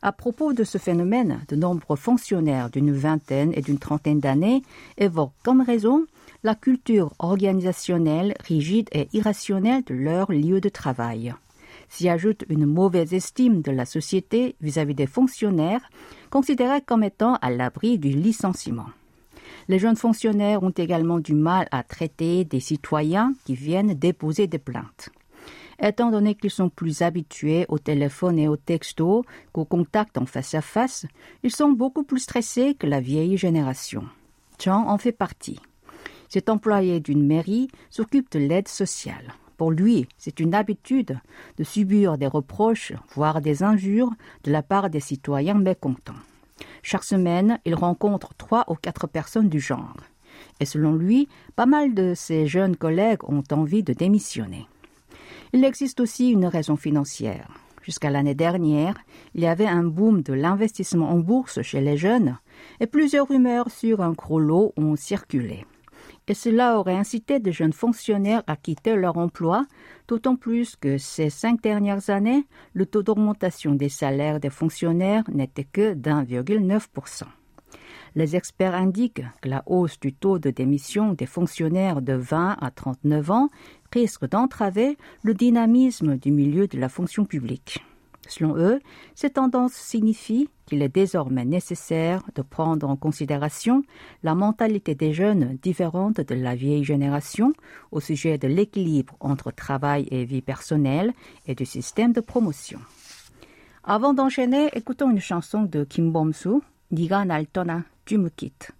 À 0.00 0.12
propos 0.12 0.52
de 0.52 0.64
ce 0.64 0.78
phénomène, 0.78 1.40
de 1.48 1.56
nombreux 1.56 1.96
fonctionnaires 1.96 2.70
d'une 2.70 2.92
vingtaine 2.92 3.52
et 3.54 3.60
d'une 3.60 3.78
trentaine 3.78 4.20
d'années 4.20 4.62
évoquent 4.96 5.34
comme 5.42 5.60
raison 5.60 6.06
la 6.44 6.54
culture 6.54 7.12
organisationnelle 7.18 8.34
rigide 8.46 8.88
et 8.92 9.08
irrationnelle 9.12 9.82
de 9.84 9.94
leur 9.94 10.30
lieu 10.30 10.60
de 10.60 10.68
travail. 10.68 11.34
S'y 11.88 12.08
ajoute 12.08 12.44
une 12.48 12.64
mauvaise 12.64 13.12
estime 13.12 13.60
de 13.60 13.72
la 13.72 13.84
société 13.84 14.54
vis-à-vis 14.60 14.94
des 14.94 15.06
fonctionnaires, 15.06 15.90
considérés 16.30 16.80
comme 16.80 17.02
étant 17.02 17.34
à 17.42 17.50
l'abri 17.50 17.98
du 17.98 18.10
licenciement. 18.10 18.86
Les 19.68 19.78
jeunes 19.78 19.96
fonctionnaires 19.96 20.62
ont 20.62 20.70
également 20.70 21.18
du 21.18 21.34
mal 21.34 21.68
à 21.70 21.82
traiter 21.82 22.44
des 22.44 22.60
citoyens 22.60 23.34
qui 23.44 23.54
viennent 23.54 23.92
déposer 23.92 24.46
des 24.46 24.58
plaintes. 24.58 25.10
Étant 25.80 26.10
donné 26.10 26.34
qu'ils 26.34 26.50
sont 26.50 26.70
plus 26.70 27.02
habitués 27.02 27.66
au 27.68 27.78
téléphone 27.78 28.38
et 28.38 28.48
au 28.48 28.56
texto 28.56 29.24
qu'au 29.52 29.66
contact 29.66 30.16
en 30.16 30.26
face 30.26 30.54
à 30.54 30.62
face, 30.62 31.06
ils 31.42 31.54
sont 31.54 31.70
beaucoup 31.70 32.02
plus 32.02 32.20
stressés 32.20 32.74
que 32.74 32.86
la 32.86 33.00
vieille 33.00 33.36
génération. 33.36 34.04
Chang 34.58 34.88
en 34.88 34.98
fait 34.98 35.12
partie. 35.12 35.60
Cet 36.28 36.48
employé 36.48 36.98
d'une 36.98 37.26
mairie 37.26 37.68
s'occupe 37.90 38.32
de 38.32 38.38
l'aide 38.38 38.68
sociale. 38.68 39.34
Pour 39.58 39.70
lui, 39.70 40.08
c'est 40.16 40.40
une 40.40 40.54
habitude 40.54 41.18
de 41.58 41.64
subir 41.64 42.16
des 42.16 42.26
reproches, 42.26 42.92
voire 43.14 43.40
des 43.40 43.62
injures 43.62 44.10
de 44.44 44.50
la 44.50 44.62
part 44.62 44.88
des 44.88 45.00
citoyens 45.00 45.54
mécontents. 45.54 46.14
Chaque 46.82 47.04
semaine, 47.04 47.58
il 47.64 47.74
rencontre 47.74 48.34
trois 48.34 48.64
ou 48.68 48.74
quatre 48.74 49.06
personnes 49.06 49.48
du 49.48 49.60
genre. 49.60 49.96
Et 50.60 50.64
selon 50.64 50.94
lui, 50.94 51.28
pas 51.56 51.66
mal 51.66 51.94
de 51.94 52.14
ses 52.14 52.46
jeunes 52.46 52.76
collègues 52.76 53.24
ont 53.24 53.44
envie 53.50 53.82
de 53.82 53.92
démissionner. 53.92 54.66
Il 55.52 55.64
existe 55.64 56.00
aussi 56.00 56.30
une 56.30 56.46
raison 56.46 56.76
financière. 56.76 57.48
Jusqu'à 57.82 58.10
l'année 58.10 58.34
dernière, 58.34 58.98
il 59.34 59.40
y 59.40 59.46
avait 59.46 59.66
un 59.66 59.82
boom 59.82 60.22
de 60.22 60.34
l'investissement 60.34 61.10
en 61.10 61.18
bourse 61.18 61.62
chez 61.62 61.80
les 61.80 61.96
jeunes 61.96 62.36
et 62.80 62.86
plusieurs 62.86 63.28
rumeurs 63.28 63.70
sur 63.70 64.02
un 64.02 64.12
gros 64.12 64.74
ont 64.76 64.96
circulé. 64.96 65.64
Et 66.28 66.34
cela 66.34 66.78
aurait 66.78 66.94
incité 66.94 67.40
de 67.40 67.50
jeunes 67.50 67.72
fonctionnaires 67.72 68.42
à 68.46 68.56
quitter 68.56 68.94
leur 68.96 69.16
emploi, 69.16 69.64
d'autant 70.08 70.36
plus 70.36 70.76
que 70.76 70.98
ces 70.98 71.30
cinq 71.30 71.62
dernières 71.62 72.10
années, 72.10 72.46
le 72.74 72.84
taux 72.84 73.02
d'augmentation 73.02 73.74
des 73.74 73.88
salaires 73.88 74.38
des 74.38 74.50
fonctionnaires 74.50 75.24
n'était 75.32 75.64
que 75.64 75.94
d'1,9%. 75.94 77.22
Les 78.14 78.36
experts 78.36 78.74
indiquent 78.74 79.24
que 79.40 79.48
la 79.48 79.62
hausse 79.66 79.98
du 80.00 80.12
taux 80.12 80.38
de 80.38 80.50
démission 80.50 81.14
des 81.14 81.26
fonctionnaires 81.26 82.02
de 82.02 82.14
20 82.14 82.56
à 82.60 82.70
39 82.70 83.30
ans 83.30 83.48
risque 83.92 84.28
d'entraver 84.28 84.98
le 85.22 85.32
dynamisme 85.32 86.16
du 86.16 86.30
milieu 86.30 86.66
de 86.66 86.78
la 86.78 86.90
fonction 86.90 87.24
publique. 87.24 87.80
Selon 88.28 88.56
eux, 88.56 88.80
cette 89.14 89.34
tendance 89.34 89.72
signifie 89.72 90.48
qu'il 90.66 90.82
est 90.82 90.94
désormais 90.94 91.46
nécessaire 91.46 92.22
de 92.34 92.42
prendre 92.42 92.88
en 92.88 92.94
considération 92.94 93.82
la 94.22 94.34
mentalité 94.34 94.94
des 94.94 95.12
jeunes 95.14 95.58
différente 95.62 96.20
de 96.20 96.34
la 96.34 96.54
vieille 96.54 96.84
génération 96.84 97.52
au 97.90 98.00
sujet 98.00 98.36
de 98.36 98.46
l'équilibre 98.46 99.16
entre 99.20 99.50
travail 99.50 100.06
et 100.10 100.24
vie 100.24 100.42
personnelle 100.42 101.12
et 101.46 101.54
du 101.54 101.64
système 101.64 102.12
de 102.12 102.20
promotion. 102.20 102.80
Avant 103.82 104.12
d'enchaîner, 104.12 104.68
écoutons 104.74 105.10
une 105.10 105.20
chanson 105.20 105.62
de 105.62 105.84
Kim 105.84 106.12
Bom-soo, 106.12 106.62
Niga 106.90 107.24
Naltona, 107.24 107.84
Jumukit. 108.04 108.52
Yi 108.60 108.77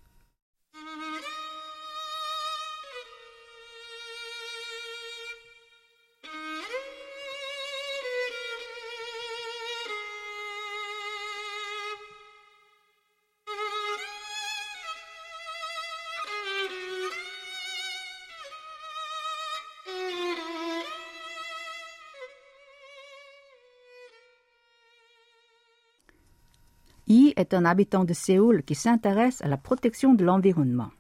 est 27.39 27.55
un 27.55 27.65
habitant 27.65 28.05
de 28.05 28.13
Séoul 28.13 28.63
qui 28.63 28.75
s'intéresse 28.75 29.41
à 29.43 29.49
la 29.49 29.57
protection 29.57 30.13
de 30.13 30.25
l'environnement. 30.25 30.91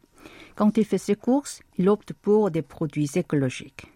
Quand 0.54 0.78
il 0.78 0.84
fait 0.84 0.98
ses 0.98 1.14
courses, 1.14 1.60
il 1.76 1.88
opte 1.88 2.12
pour 2.12 2.50
des 2.50 2.62
produits 2.62 3.10
écologiques. 3.14 3.92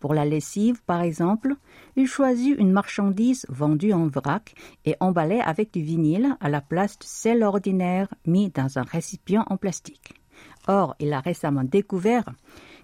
Pour 0.00 0.12
la 0.12 0.24
lessive, 0.24 0.82
par 0.84 1.00
exemple, 1.00 1.54
il 1.96 2.06
choisit 2.06 2.58
une 2.58 2.72
marchandise 2.72 3.46
vendue 3.48 3.94
en 3.94 4.06
vrac 4.06 4.54
et 4.84 4.96
emballée 5.00 5.40
avec 5.40 5.72
du 5.72 5.80
vinyle 5.80 6.36
à 6.40 6.50
la 6.50 6.60
place 6.60 6.98
du 6.98 7.06
sel 7.06 7.42
ordinaire 7.42 8.12
mis 8.26 8.50
dans 8.50 8.78
un 8.78 8.82
récipient 8.82 9.46
en 9.48 9.56
plastique. 9.56 10.14
Or, 10.66 10.94
il 10.98 11.12
a 11.12 11.20
récemment 11.20 11.64
découvert 11.64 12.24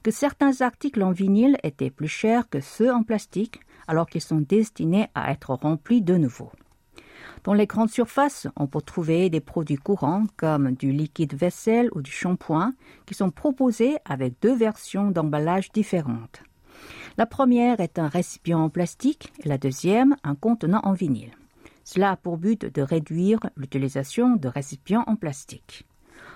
que 0.02 0.10
certains 0.10 0.62
articles 0.62 1.02
en 1.02 1.10
vinyle 1.10 1.58
étaient 1.62 1.90
plus 1.90 2.08
chers 2.08 2.48
que 2.48 2.60
ceux 2.60 2.90
en 2.90 3.02
plastique, 3.02 3.60
alors 3.86 4.06
qu'ils 4.06 4.22
sont 4.22 4.40
destinés 4.40 5.08
à 5.14 5.30
être 5.30 5.52
remplis 5.52 6.00
de 6.00 6.16
nouveau. 6.16 6.50
Dans 7.44 7.54
les 7.54 7.66
grandes 7.66 7.90
surfaces, 7.90 8.46
on 8.56 8.66
peut 8.66 8.80
trouver 8.80 9.30
des 9.30 9.40
produits 9.40 9.76
courants 9.76 10.24
comme 10.36 10.72
du 10.72 10.92
liquide 10.92 11.34
vaisselle 11.34 11.88
ou 11.92 12.02
du 12.02 12.10
shampoing 12.10 12.72
qui 13.06 13.14
sont 13.14 13.30
proposés 13.30 13.96
avec 14.04 14.34
deux 14.42 14.54
versions 14.54 15.10
d'emballage 15.10 15.72
différentes. 15.72 16.42
La 17.16 17.26
première 17.26 17.80
est 17.80 17.98
un 17.98 18.08
récipient 18.08 18.60
en 18.60 18.70
plastique 18.70 19.32
et 19.42 19.48
la 19.48 19.58
deuxième 19.58 20.16
un 20.22 20.34
contenant 20.34 20.80
en 20.84 20.92
vinyle. 20.92 21.36
Cela 21.84 22.12
a 22.12 22.16
pour 22.16 22.38
but 22.38 22.72
de 22.72 22.82
réduire 22.82 23.40
l'utilisation 23.56 24.36
de 24.36 24.48
récipients 24.48 25.04
en 25.06 25.16
plastique. 25.16 25.86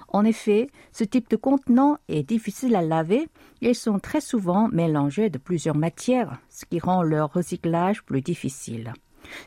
En 0.08 0.24
effet, 0.24 0.68
ce 0.92 1.04
type 1.04 1.28
de 1.30 1.36
contenant 1.36 1.98
est 2.08 2.22
difficile 2.22 2.76
à 2.76 2.82
laver 2.82 3.28
et 3.62 3.70
ils 3.70 3.74
sont 3.74 3.98
très 3.98 4.20
souvent 4.20 4.68
mélangés 4.68 5.30
de 5.30 5.38
plusieurs 5.38 5.76
matières, 5.76 6.38
ce 6.48 6.64
qui 6.64 6.78
rend 6.78 7.02
leur 7.02 7.32
recyclage 7.32 8.04
plus 8.04 8.20
difficile. 8.20 8.92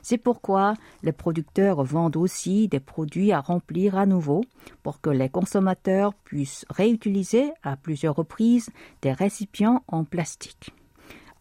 C'est 0.01 0.17
pourquoi 0.17 0.73
les 1.03 1.11
producteurs 1.11 1.83
vendent 1.83 2.17
aussi 2.17 2.67
des 2.67 2.79
produits 2.79 3.31
à 3.31 3.39
remplir 3.39 3.97
à 3.97 4.05
nouveau 4.05 4.43
pour 4.83 5.01
que 5.01 5.09
les 5.09 5.29
consommateurs 5.29 6.13
puissent 6.13 6.65
réutiliser 6.69 7.51
à 7.63 7.77
plusieurs 7.77 8.15
reprises 8.15 8.69
des 9.01 9.11
récipients 9.11 9.83
en 9.87 10.03
plastique. 10.03 10.73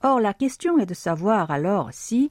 Or, 0.02 0.21
la 0.21 0.35
question 0.35 0.78
est 0.78 0.87
de 0.87 0.95
savoir 0.95 1.50
alors 1.50 1.88
si 1.93 2.28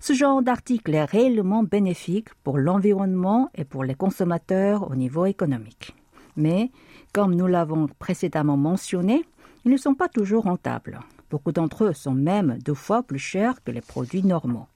ce 0.00 0.12
genre 0.12 0.42
d'article 0.42 0.94
est 0.94 1.04
réellement 1.04 1.62
bénéfique 1.62 2.32
pour 2.44 2.58
l'environnement 2.58 3.50
et 3.54 3.64
pour 3.64 3.84
les 3.84 3.94
consommateurs 3.94 4.90
au 4.90 4.94
niveau 4.94 5.26
économique. 5.26 5.94
Mais, 6.36 6.70
comme 7.12 7.34
nous 7.34 7.48
l'avons 7.48 7.88
précédemment 7.98 8.56
mentionné, 8.56 9.24
ils 9.64 9.72
ne 9.72 9.76
sont 9.76 9.94
pas 9.94 10.08
toujours 10.08 10.44
rentables. 10.44 11.00
Beaucoup 11.30 11.52
d'entre 11.52 11.84
eux 11.84 11.92
sont 11.92 12.14
même 12.14 12.58
deux 12.64 12.74
fois 12.74 13.02
plus 13.02 13.18
chers 13.18 13.62
que 13.64 13.72
les 13.72 13.80
produits 13.80 14.22
normaux. 14.22 14.66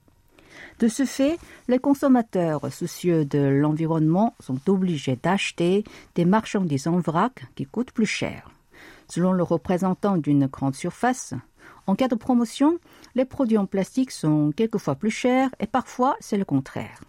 De 0.79 0.87
ce 0.87 1.05
fait, 1.05 1.37
les 1.67 1.79
consommateurs 1.79 2.71
soucieux 2.71 3.25
de 3.25 3.39
l'environnement 3.39 4.35
sont 4.39 4.59
obligés 4.69 5.17
d'acheter 5.21 5.83
des 6.15 6.25
marchandises 6.25 6.87
en 6.87 6.99
vrac 6.99 7.45
qui 7.55 7.65
coûtent 7.65 7.91
plus 7.91 8.05
cher. 8.05 8.49
Selon 9.07 9.31
le 9.31 9.43
représentant 9.43 10.17
d'une 10.17 10.47
grande 10.47 10.75
surface, 10.75 11.33
en 11.85 11.95
cas 11.95 12.07
de 12.07 12.15
promotion, 12.15 12.79
les 13.15 13.25
produits 13.25 13.57
en 13.57 13.65
plastique 13.65 14.11
sont 14.11 14.51
quelquefois 14.55 14.95
plus 14.95 15.11
chers 15.11 15.49
et 15.59 15.67
parfois 15.67 16.15
c'est 16.19 16.37
le 16.37 16.45
contraire. 16.45 17.01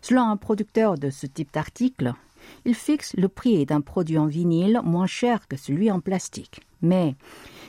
Selon 0.00 0.22
un 0.22 0.36
producteur 0.36 0.96
de 0.96 1.10
ce 1.10 1.26
type 1.26 1.52
d'article, 1.52 2.14
il 2.64 2.74
fixe 2.74 3.14
le 3.16 3.28
prix 3.28 3.66
d'un 3.66 3.80
produit 3.80 4.18
en 4.18 4.26
vinyle 4.26 4.80
moins 4.84 5.06
cher 5.06 5.48
que 5.48 5.56
celui 5.56 5.90
en 5.90 6.00
plastique. 6.00 6.60
Mais 6.82 7.14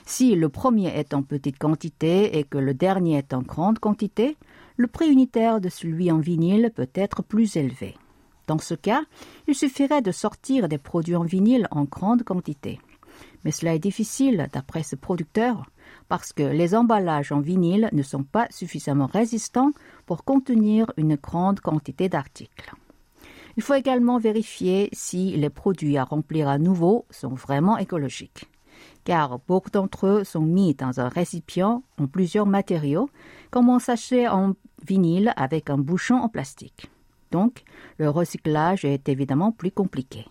si 0.06 0.36
le 0.36 0.50
premier 0.50 0.88
est 0.88 1.14
en 1.14 1.24
petite 1.24 1.58
quantité 1.58 2.38
et 2.38 2.44
que 2.44 2.58
le 2.58 2.74
dernier 2.74 3.18
est 3.18 3.34
en 3.34 3.42
grande 3.42 3.80
quantité, 3.80 4.38
le 4.78 4.88
prix 4.88 5.08
unitaire 5.08 5.60
de 5.60 5.70
celui 5.70 6.12
en 6.12 6.20
vinyle 6.20 6.72
peut 6.74 6.90
être 6.94 7.24
plus 7.24 7.56
élevé. 7.56 7.96
Dans 8.46 8.60
ce 8.60 8.76
cas, 8.76 9.02
il 9.48 9.56
suffirait 9.56 10.02
de 10.02 10.12
sortir 10.12 10.70
des 10.70 10.78
produits 10.78 11.16
en 11.16 11.24
vinyle 11.24 11.68
en 11.72 11.84
grande 11.84 12.24
quantité. 12.24 12.80
Mais 13.44 13.52
cela 13.52 13.76
est 13.76 13.80
difficile 13.80 14.48
d'après 14.54 14.84
ce 14.84 14.96
producteur 14.96 15.66
parce 16.08 16.32
que 16.32 16.44
les 16.44 16.76
emballages 16.76 17.32
en 17.32 17.40
vinyle 17.40 17.90
ne 17.92 18.04
sont 18.04 18.24
pas 18.24 18.48
suffisamment 18.52 19.08
résistants 19.08 19.72
pour 20.06 20.24
contenir 20.24 20.92
une 20.98 21.16
grande 21.16 21.60
quantité 21.60 22.08
d'articles. 22.08 22.74
Il 23.58 23.64
faut 23.64 23.74
également 23.74 24.20
vérifier 24.20 24.90
si 24.94 25.36
les 25.36 25.50
produits 25.50 25.98
à 25.98 26.04
remplir 26.04 26.48
à 26.48 26.60
nouveau 26.60 27.06
sont 27.10 27.34
vraiment 27.34 27.78
écologiques, 27.78 28.46
car 29.04 29.40
beaucoup 29.48 29.72
d'entre 29.72 30.06
eux 30.06 30.24
sont 30.24 30.42
mis 30.42 30.76
dans 30.76 31.00
un 31.00 31.10
récipient 31.10 31.84
en 31.98 32.06
plusieurs 32.06 32.46
matériaux, 32.46 33.10
comme 33.52 33.70
un 33.70 33.80
sachet 33.80 34.28
en 34.28 34.54
vinyle 34.86 35.34
avec 35.36 35.70
un 35.70 35.78
bouchon 35.78 36.16
en 36.16 36.30
plastique. 36.30 36.90
Donc, 37.32 37.64
le 37.98 38.10
recyclage 38.10 38.86
est 38.86 39.10
évidemment 39.10 39.52
plus 39.52 39.72
compliqué. 39.72 40.26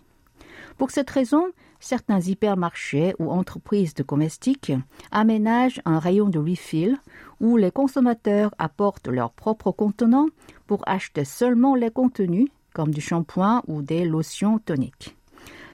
Pour 0.77 0.91
cette 0.91 1.09
raison, 1.09 1.45
certains 1.79 2.19
hypermarchés 2.19 3.13
ou 3.19 3.31
entreprises 3.31 3.93
de 3.93 4.03
comestiques 4.03 4.73
aménagent 5.11 5.81
un 5.85 5.99
rayon 5.99 6.29
de 6.29 6.39
refill 6.39 6.97
où 7.39 7.57
les 7.57 7.71
consommateurs 7.71 8.53
apportent 8.57 9.07
leurs 9.07 9.31
propres 9.31 9.71
contenants 9.71 10.27
pour 10.65 10.83
acheter 10.87 11.25
seulement 11.25 11.75
les 11.75 11.91
contenus 11.91 12.47
comme 12.73 12.93
du 12.93 13.01
shampoing 13.01 13.63
ou 13.67 13.81
des 13.81 14.05
lotions 14.05 14.59
toniques. 14.59 15.15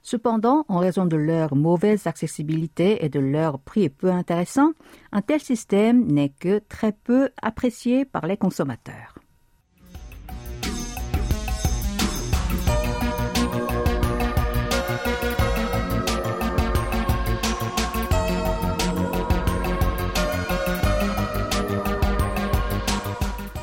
Cependant, 0.06 0.66
en 0.68 0.80
raison 0.80 1.06
de 1.06 1.16
leur 1.16 1.56
mauvaise 1.56 2.06
accessibilité 2.06 3.06
et 3.06 3.08
de 3.08 3.20
leur 3.20 3.58
prix 3.58 3.88
peu 3.88 4.10
intéressant, 4.10 4.72
un 5.12 5.22
tel 5.22 5.40
système 5.40 6.04
n'est 6.04 6.28
que 6.28 6.58
très 6.58 6.92
peu 6.92 7.30
apprécié 7.40 8.04
par 8.04 8.26
les 8.26 8.36
consommateurs. 8.36 9.14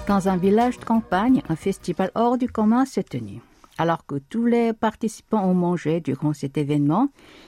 Dans 0.08 0.28
un 0.28 0.38
village 0.38 0.80
de 0.80 0.86
campagne, 0.86 1.44
un 1.50 1.56
festival 1.56 2.10
hors 2.16 2.40
du 2.40 2.50
commun 2.50 2.86
s'est 2.86 3.04
tenu. 3.04 3.42
Alors 3.82 4.06
que 4.06 4.20
tous 4.20 4.46
les 4.46 4.74
participants 4.74 5.44
ont 5.44 5.56
mangé 5.56 6.02
durant 6.02 6.34
cet 6.34 6.56
événement, 6.56 7.08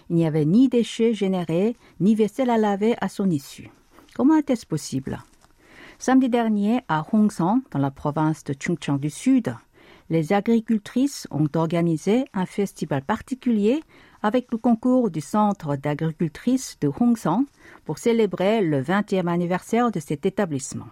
il 0.10 0.16
n'y 0.16 0.26
avait 0.26 0.46
ni 0.46 0.68
déchets 0.68 1.14
générés, 1.14 1.76
ni 2.00 2.16
vaisselle 2.16 2.50
à 2.50 2.58
laver 2.58 2.96
à 3.02 3.08
son 3.08 3.30
issue. 3.30 3.70
Comment 4.16 4.38
était-ce 4.38 4.66
possible? 4.66 5.20
Samedi 6.00 6.30
dernier, 6.30 6.80
à 6.88 7.06
Hongsang, 7.14 7.60
dans 7.70 7.78
la 7.78 7.92
province 7.92 8.44
de 8.46 8.56
Chungcheong 8.60 8.98
du 9.00 9.12
Sud, 9.12 9.56
les 10.10 10.34
agricultrices 10.34 11.28
ont 11.30 11.50
organisé 11.54 12.26
un 12.34 12.48
festival 12.48 13.04
particulier 13.04 13.84
avec 14.24 14.52
le 14.52 14.58
concours 14.58 15.12
du 15.12 15.22
Centre 15.22 15.76
d'agricultrices 15.76 16.78
de 16.82 16.88
Hongsang 16.88 17.46
pour 17.86 18.00
célébrer 18.00 18.62
le 18.62 18.82
20e 18.82 19.28
anniversaire 19.28 19.92
de 19.92 20.00
cet 20.00 20.26
établissement. 20.26 20.88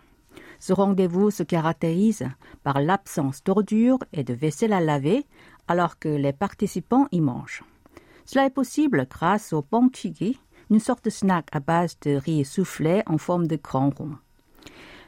Ce 0.62 0.74
rendez-vous 0.74 1.32
se 1.32 1.42
caractérise 1.42 2.24
par 2.62 2.80
l'absence 2.80 3.44
d'ordures 3.44 3.98
et 4.14 4.24
de 4.24 4.36
vaisselle 4.36 4.74
à 4.74 4.80
laver 4.80 5.26
alors 5.68 5.98
que 5.98 6.08
les 6.08 6.34
participants 6.34 7.08
y 7.12 7.20
mangent. 7.20 7.64
Cela 8.26 8.46
est 8.46 8.52
possible 8.52 9.08
grâce 9.10 9.54
au 9.54 9.64
pongchigi, 9.64 10.40
une 10.70 10.80
sorte 10.80 11.04
de 11.06 11.10
snack 11.10 11.48
à 11.52 11.60
base 11.60 11.98
de 12.02 12.12
riz 12.12 12.46
soufflé 12.46 13.02
en 13.08 13.18
forme 13.18 13.48
de 13.48 13.56
grand 13.56 13.90
rond. 13.90 14.12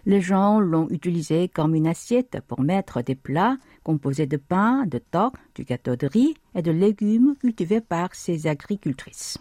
Les 0.07 0.21
gens 0.21 0.59
l'ont 0.59 0.89
utilisé 0.89 1.47
comme 1.49 1.75
une 1.75 1.87
assiette 1.87 2.39
pour 2.47 2.61
mettre 2.61 3.03
des 3.03 3.15
plats 3.15 3.57
composés 3.83 4.25
de 4.25 4.37
pain, 4.37 4.87
de 4.87 4.97
toc, 4.97 5.35
du 5.53 5.65
gâteau 5.65 5.95
de 5.95 6.07
riz 6.07 6.33
et 6.55 6.63
de 6.63 6.71
légumes 6.71 7.35
cultivés 7.39 7.79
par 7.79 8.15
ces 8.15 8.47
agricultrices. 8.47 9.37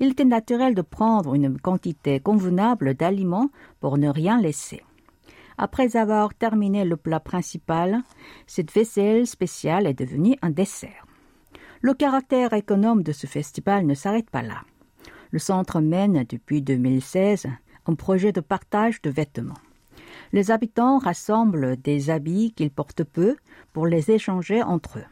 Il 0.00 0.10
était 0.10 0.24
naturel 0.24 0.74
de 0.74 0.82
prendre 0.82 1.34
une 1.34 1.60
quantité 1.60 2.18
convenable 2.18 2.94
d'aliments 2.94 3.50
pour 3.78 3.98
ne 3.98 4.08
rien 4.08 4.40
laisser. 4.40 4.82
Après 5.56 5.96
avoir 5.96 6.34
terminé 6.34 6.84
le 6.84 6.96
plat 6.96 7.20
principal, 7.20 8.02
cette 8.46 8.72
vaisselle 8.72 9.26
spéciale 9.26 9.86
est 9.86 9.98
devenue 9.98 10.36
un 10.42 10.50
dessert. 10.50 11.06
Le 11.80 11.94
caractère 11.94 12.52
économe 12.52 13.02
de 13.02 13.12
ce 13.12 13.26
festival 13.26 13.86
ne 13.86 13.94
s'arrête 13.94 14.30
pas 14.30 14.42
là. 14.42 14.62
Le 15.30 15.38
centre 15.38 15.80
mène 15.80 16.24
depuis 16.28 16.62
2016 16.62 17.46
un 17.86 17.94
projet 17.94 18.32
de 18.32 18.40
partage 18.40 19.02
de 19.02 19.10
vêtements. 19.10 19.58
Les 20.32 20.50
habitants 20.50 20.98
rassemblent 20.98 21.76
des 21.76 22.10
habits 22.10 22.52
qu'ils 22.56 22.70
portent 22.70 23.04
peu 23.04 23.36
pour 23.72 23.86
les 23.86 24.10
échanger 24.10 24.62
entre 24.62 24.98
eux. 24.98 25.04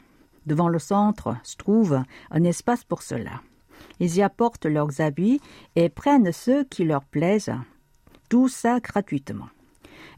Devant 0.47 0.69
le 0.69 0.79
centre 0.79 1.37
se 1.45 1.57
trouve 1.57 2.03
un 2.31 2.45
espace 2.45 2.85
pour 2.85 3.03
cela. 3.03 3.43
Ils 4.01 4.17
y 4.17 4.23
apportent 4.23 4.67
leurs 4.67 5.01
habits 5.01 5.40
et 5.77 5.88
prennent 5.88 6.33
ceux 6.33 6.64
qui 6.64 6.85
leur 6.85 7.05
plaisent, 7.05 7.53
tout 8.29 8.49
ça 8.49 8.81
gratuitement. 8.81 9.49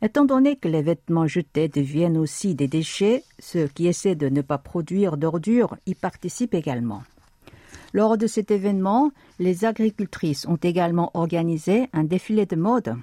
Étant 0.04 0.26
donné 0.26 0.56
que 0.56 0.68
les 0.68 0.82
vêtements 0.82 1.26
jetés 1.26 1.68
deviennent 1.68 2.18
aussi 2.18 2.54
des 2.54 2.68
déchets, 2.68 3.24
ceux 3.38 3.68
qui 3.68 3.86
essaient 3.86 4.14
de 4.14 4.28
ne 4.28 4.42
pas 4.42 4.58
produire 4.58 5.16
d'ordures 5.16 5.78
y 5.86 5.94
participent 5.94 6.52
également. 6.52 7.04
Lors 7.94 8.18
de 8.18 8.26
cet 8.26 8.50
événement, 8.50 9.12
les 9.38 9.64
agricultrices 9.64 10.46
ont 10.46 10.58
également 10.62 11.10
organisé 11.14 11.88
un 11.94 12.04
défilé 12.04 12.44
de 12.44 12.54
mode 12.54 12.96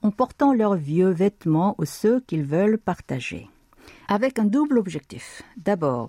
en 0.00 0.10
portant 0.10 0.54
leurs 0.54 0.76
vieux 0.76 1.10
vêtements 1.10 1.74
ou 1.76 1.84
ceux 1.84 2.20
qu'ils 2.20 2.44
veulent 2.44 2.78
partager. 2.78 3.50
Avec 4.08 4.38
un 4.38 4.46
double 4.46 4.78
objectif. 4.78 5.42
D'abord, 5.58 6.08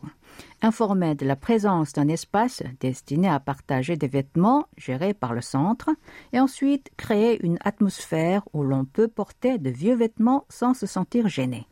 informer 0.62 1.16
de 1.16 1.26
la 1.26 1.36
présence 1.36 1.94
d'un 1.94 2.08
espace 2.08 2.64
destiné 2.80 3.28
à 3.28 3.40
partager 3.40 3.96
des 3.96 4.08
vêtements 4.08 4.68
gérés 4.78 5.14
par 5.14 5.34
le 5.34 5.42
centre, 5.42 5.90
et 6.34 6.40
ensuite 6.40 6.90
créer 6.98 7.44
une 7.46 7.58
atmosphère 7.64 8.44
où 8.54 8.64
l'on 8.64 8.86
peut 8.86 9.08
porter 9.08 9.58
de 9.58 9.70
vieux 9.70 9.96
vêtements 9.96 10.46
sans 10.50 10.74
se 10.74 10.86
sentir 10.86 11.28
gêné. 11.28 11.68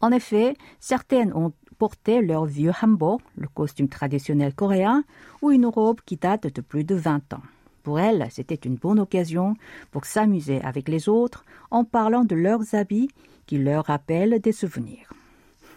En 0.00 0.10
effet, 0.12 0.54
certaines 0.78 1.32
ont 1.32 1.52
porté 1.78 2.20
leur 2.20 2.44
vieux 2.44 2.72
hanbok, 2.82 3.20
le 3.36 3.48
costume 3.48 3.88
traditionnel 3.88 4.54
coréen, 4.54 5.04
ou 5.40 5.50
une 5.50 5.66
robe 5.66 6.00
qui 6.04 6.16
date 6.16 6.46
de 6.54 6.60
plus 6.60 6.84
de 6.84 6.94
20 6.94 7.32
ans. 7.32 7.42
Pour 7.82 7.98
elles, 7.98 8.26
c'était 8.30 8.54
une 8.54 8.76
bonne 8.76 9.00
occasion 9.00 9.54
pour 9.90 10.04
s'amuser 10.04 10.60
avec 10.62 10.88
les 10.88 11.08
autres 11.08 11.44
en 11.70 11.84
parlant 11.84 12.24
de 12.24 12.34
leurs 12.34 12.74
habits 12.74 13.08
qui 13.46 13.58
leur 13.58 13.86
rappellent 13.86 14.38
des 14.40 14.52
souvenirs. 14.52 15.10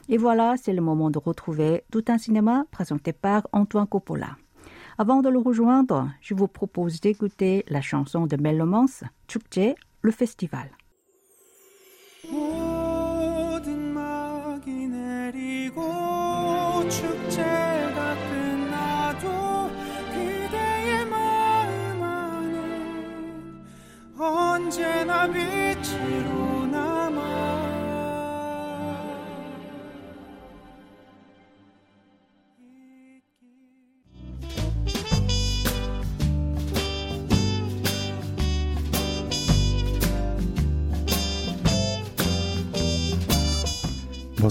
Et 0.10 0.18
voilà, 0.18 0.56
c'est 0.62 0.74
le 0.74 0.82
moment 0.82 1.10
de 1.10 1.18
retrouver 1.18 1.84
tout 1.92 2.04
un 2.08 2.18
cinéma 2.18 2.66
présenté 2.72 3.14
par 3.14 3.48
Antoine 3.52 3.88
Coppola. 3.88 4.38
Avant 4.98 5.22
de 5.22 5.30
le 5.30 5.40
rejoindre, 5.40 6.10
je 6.22 6.34
vous 6.34 6.48
propose 6.48 7.00
d'écouter 7.02 7.64
la 7.68 7.82
chanson 7.82 8.28
de 8.28 8.38
Mellomance, 8.38 9.04
Chukje, 9.28 9.76
le 10.02 10.12
festival. 10.12 10.70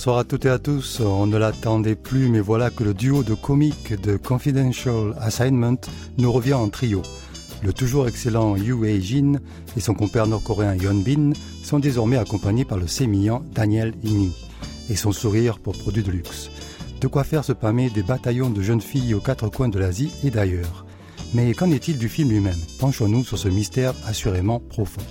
Bonsoir 0.02 0.18
à 0.18 0.24
toutes 0.24 0.46
et 0.46 0.50
à 0.50 0.58
tous. 0.58 0.98
On 0.98 1.28
ne 1.28 1.36
l'attendait 1.36 1.94
plus, 1.94 2.28
mais 2.28 2.40
voilà 2.40 2.70
que 2.70 2.82
le 2.82 2.92
duo 2.92 3.22
de 3.22 3.34
comiques 3.34 3.94
de 4.02 4.16
Confidential 4.16 5.14
Assignment 5.20 5.76
nous 6.18 6.32
revient 6.32 6.54
en 6.54 6.68
trio. 6.70 7.02
Le 7.62 7.72
toujours 7.72 8.08
excellent 8.08 8.56
Yu 8.56 8.72
Wei-jin 8.72 9.38
et 9.76 9.80
son 9.80 9.94
compère 9.94 10.26
nord-coréen 10.26 10.74
Yeon 10.74 11.04
Bin 11.06 11.34
sont 11.62 11.78
désormais 11.78 12.16
accompagnés 12.16 12.64
par 12.64 12.78
le 12.78 12.88
sémillant 12.88 13.44
Daniel 13.54 13.94
Inu 14.02 14.30
et 14.90 14.96
son 14.96 15.12
sourire 15.12 15.60
pour 15.60 15.78
produits 15.78 16.02
de 16.02 16.10
luxe. 16.10 16.50
De 17.00 17.06
quoi 17.06 17.22
faire 17.22 17.44
se 17.44 17.52
pâmer 17.52 17.88
des 17.88 18.02
bataillons 18.02 18.50
de 18.50 18.60
jeunes 18.60 18.80
filles 18.80 19.14
aux 19.14 19.20
quatre 19.20 19.48
coins 19.50 19.68
de 19.68 19.78
l'Asie 19.78 20.10
et 20.24 20.30
d'ailleurs. 20.30 20.84
Mais 21.32 21.54
qu'en 21.54 21.70
est-il 21.70 21.96
du 21.96 22.08
film 22.08 22.30
lui-même? 22.30 22.58
Penchons-nous 22.80 23.22
sur 23.22 23.38
ce 23.38 23.46
mystère 23.46 23.94
assurément 24.04 24.58
profond. 24.58 25.02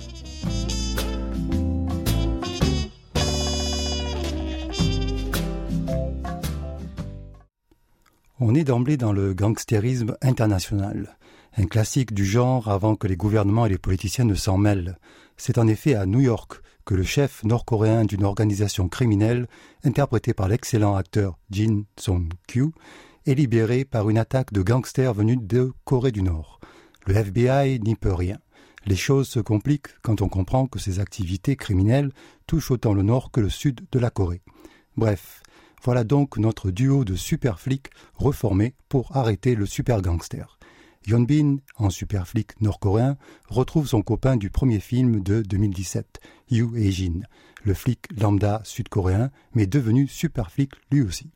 On 8.44 8.56
est 8.56 8.64
d'emblée 8.64 8.96
dans 8.96 9.12
le 9.12 9.34
gangstérisme 9.34 10.16
international, 10.20 11.16
un 11.56 11.66
classique 11.66 12.12
du 12.12 12.24
genre 12.24 12.68
avant 12.68 12.96
que 12.96 13.06
les 13.06 13.14
gouvernements 13.14 13.66
et 13.66 13.68
les 13.68 13.78
politiciens 13.78 14.24
ne 14.24 14.34
s'en 14.34 14.58
mêlent. 14.58 14.98
C'est 15.36 15.58
en 15.58 15.68
effet 15.68 15.94
à 15.94 16.06
New 16.06 16.18
York 16.18 16.60
que 16.84 16.96
le 16.96 17.04
chef 17.04 17.44
nord-coréen 17.44 18.04
d'une 18.04 18.24
organisation 18.24 18.88
criminelle, 18.88 19.46
interprété 19.84 20.34
par 20.34 20.48
l'excellent 20.48 20.96
acteur 20.96 21.38
Jin 21.52 21.84
Song-kyu, 21.96 22.72
est 23.26 23.34
libéré 23.34 23.84
par 23.84 24.10
une 24.10 24.18
attaque 24.18 24.52
de 24.52 24.62
gangsters 24.62 25.14
venus 25.14 25.38
de 25.40 25.70
Corée 25.84 26.10
du 26.10 26.24
Nord. 26.24 26.58
Le 27.06 27.14
FBI 27.14 27.78
n'y 27.78 27.94
peut 27.94 28.12
rien. 28.12 28.38
Les 28.86 28.96
choses 28.96 29.28
se 29.28 29.38
compliquent 29.38 29.94
quand 30.02 30.20
on 30.20 30.28
comprend 30.28 30.66
que 30.66 30.80
ces 30.80 30.98
activités 30.98 31.54
criminelles 31.54 32.10
touchent 32.48 32.72
autant 32.72 32.92
le 32.92 33.04
nord 33.04 33.30
que 33.30 33.40
le 33.40 33.50
sud 33.50 33.82
de 33.92 34.00
la 34.00 34.10
Corée. 34.10 34.42
Bref, 34.96 35.41
voilà 35.82 36.04
donc 36.04 36.38
notre 36.38 36.70
duo 36.70 37.04
de 37.04 37.16
super 37.16 37.58
flics 37.58 37.90
reformés 38.14 38.74
pour 38.88 39.16
arrêter 39.16 39.56
le 39.56 39.66
super 39.66 40.00
gangster. 40.00 40.58
Bin, 41.08 41.56
en 41.76 41.90
super 41.90 42.28
flic 42.28 42.60
nord-coréen, 42.60 43.16
retrouve 43.48 43.88
son 43.88 44.02
copain 44.02 44.36
du 44.36 44.48
premier 44.48 44.78
film 44.78 45.20
de 45.22 45.42
2017, 45.42 46.20
Yu 46.50 46.68
Hee-jin, 46.76 47.22
le 47.64 47.74
flic 47.74 48.06
lambda 48.16 48.60
sud-coréen, 48.62 49.30
mais 49.54 49.66
devenu 49.66 50.06
super 50.06 50.52
flic 50.52 50.70
lui 50.92 51.02
aussi. 51.02 51.30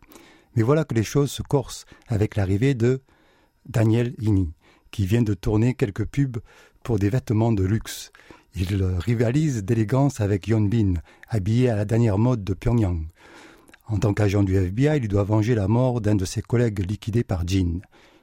Mais 0.54 0.62
voilà 0.62 0.84
que 0.84 0.94
les 0.94 1.02
choses 1.02 1.32
se 1.32 1.42
corsent 1.42 1.84
avec 2.06 2.36
l'arrivée 2.36 2.74
de 2.74 3.02
Daniel 3.68 4.14
Ini, 4.20 4.52
qui 4.92 5.06
vient 5.06 5.22
de 5.22 5.34
tourner 5.34 5.74
quelques 5.74 6.06
pubs 6.06 6.38
pour 6.84 7.00
des 7.00 7.10
vêtements 7.10 7.52
de 7.52 7.64
luxe. 7.64 8.12
Il 8.54 8.82
rivalise 8.84 9.64
d'élégance 9.64 10.20
avec 10.20 10.48
Bin, 10.48 10.94
habillé 11.28 11.68
à 11.68 11.76
la 11.76 11.84
dernière 11.84 12.16
mode 12.16 12.44
de 12.44 12.54
Pyongyang. 12.54 13.08
En 13.88 13.98
tant 13.98 14.14
qu'agent 14.14 14.42
du 14.42 14.56
FBI, 14.56 14.98
il 14.98 15.08
doit 15.08 15.22
venger 15.22 15.54
la 15.54 15.68
mort 15.68 16.00
d'un 16.00 16.16
de 16.16 16.24
ses 16.24 16.42
collègues 16.42 16.88
liquidé 16.88 17.22
par 17.22 17.46
Jin. 17.46 17.80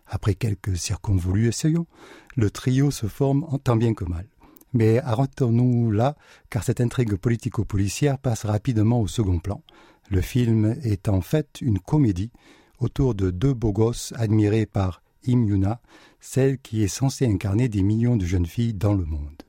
Après 0.08 0.36
quelques 0.36 0.76
circonvolus 0.76 1.48
essayons, 1.48 1.88
le 2.36 2.52
trio 2.52 2.92
se 2.92 3.08
forme 3.08 3.48
tant 3.64 3.78
bien 3.78 3.94
que 3.94 4.04
mal. 4.04 4.28
Mais 4.74 5.00
arrêtons-nous 5.00 5.92
là, 5.92 6.16
car 6.50 6.64
cette 6.64 6.82
intrigue 6.82 7.16
politico-policière 7.16 8.18
passe 8.18 8.46
rapidement 8.46 9.00
au 9.00 9.08
second 9.08 9.40
plan. 9.40 9.64
Le 10.10 10.20
film 10.20 10.76
est 10.84 11.08
en 11.08 11.22
fait 11.22 11.62
une 11.62 11.80
comédie 11.80 12.32
autour 12.80 13.16
de 13.16 13.32
deux 13.32 13.54
beaux 13.54 13.72
gosses 13.72 14.14
admirés 14.18 14.66
par 14.66 15.02
Im 15.28 15.46
Yuna, 15.46 15.80
celle 16.20 16.58
qui 16.58 16.84
est 16.84 16.88
censée 16.88 17.26
incarner 17.26 17.70
des 17.70 17.84
millions 17.84 18.18
de 18.18 18.26
jeunes 18.26 18.46
filles 18.46 18.74
dans 18.74 18.94
le 18.94 19.06
monde. 19.06 19.44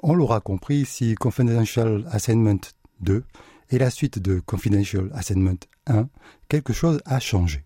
On 0.00 0.14
l'aura 0.14 0.40
compris 0.40 0.84
si 0.84 1.14
Confidential 1.14 2.06
Assignment 2.10 2.60
2 3.00 3.24
est 3.70 3.78
la 3.78 3.88
suite 3.88 4.18
de 4.18 4.40
Confidential 4.40 5.10
Assignment 5.14 5.56
1, 5.86 6.08
quelque 6.48 6.74
chose 6.74 7.00
a 7.06 7.18
changé. 7.18 7.64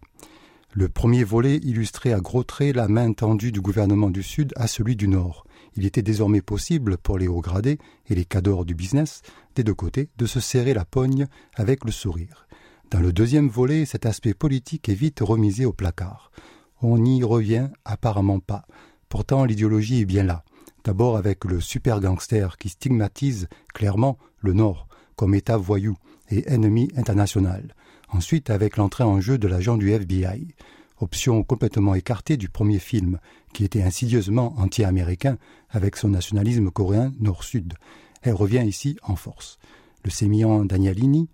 Le 0.73 0.89
premier 0.89 1.25
volet 1.25 1.57
illustrait 1.57 2.13
à 2.13 2.21
gros 2.21 2.45
traits 2.45 2.77
la 2.77 2.87
main 2.87 3.13
tendue 3.13 3.51
du 3.51 3.61
gouvernement 3.61 4.11
du 4.11 4.23
Sud 4.23 4.53
à 4.55 4.69
celui 4.69 4.95
du 4.95 5.09
Nord. 5.09 5.45
Il 5.77 5.87
était 5.87 6.03
désormais 6.03 6.43
possible 6.43 6.99
pour 6.99 7.19
les 7.19 7.27
hauts 7.27 7.41
gradés 7.41 7.79
et 8.09 8.15
les 8.15 8.25
cadors 8.25 8.65
du 8.65 8.75
business, 8.75 9.23
des 9.57 9.65
deux 9.65 9.75
côtés, 9.75 10.09
de 10.19 10.27
se 10.27 10.41
serrer 10.41 10.75
la 10.75 10.85
pogne 10.85 11.27
avec 11.57 11.85
le 11.85 11.91
sourire. 11.91 12.48
Dans 12.91 13.01
le 13.01 13.13
deuxième 13.13 13.49
volet, 13.49 13.85
cet 13.85 14.07
aspect 14.07 14.33
politique 14.33 14.89
est 14.89 14.95
vite 14.95 15.21
remisé 15.21 15.67
au 15.67 15.75
placard. 15.75 16.33
On 16.81 16.97
n'y 16.97 17.23
revient 17.23 17.69
apparemment 17.85 18.41
pas. 18.41 18.65
Pourtant, 19.11 19.45
l'idéologie 19.45 20.01
est 20.01 20.07
bien 20.07 20.23
là. 20.23 20.43
D'abord 20.85 21.19
avec 21.19 21.45
le 21.45 21.61
super 21.61 22.01
gangster 22.01 22.57
qui 22.57 22.71
stigmatise 22.71 23.49
clairement 23.75 24.17
le 24.41 24.55
Nord 24.55 24.89
comme 25.17 25.35
État 25.35 25.59
voyou 25.59 25.97
et 26.31 26.51
ennemi 26.51 26.89
international. 26.97 27.75
Ensuite 28.09 28.49
avec 28.49 28.79
l'entrée 28.79 29.05
en 29.05 29.21
jeu 29.21 29.37
de 29.37 29.49
l'agent 29.49 29.77
du 29.77 29.91
FBI, 29.91 30.55
option 31.01 31.43
complètement 31.43 31.95
écartée 31.95 32.39
du 32.39 32.49
premier 32.49 32.79
film, 32.79 33.19
qui 33.53 33.65
était 33.65 33.83
insidieusement 33.83 34.55
anti-américain 34.57 35.37
avec 35.69 35.97
son 35.97 36.09
nationalisme 36.09 36.71
coréen 36.71 37.13
nord-sud. 37.21 37.75
Elle 38.23 38.35
revient 38.35 38.65
ici 38.67 38.97
en 39.03 39.15
force. 39.15 39.59
Le 40.05 40.11
sémillant 40.11 40.65
Danielini, 40.65 41.29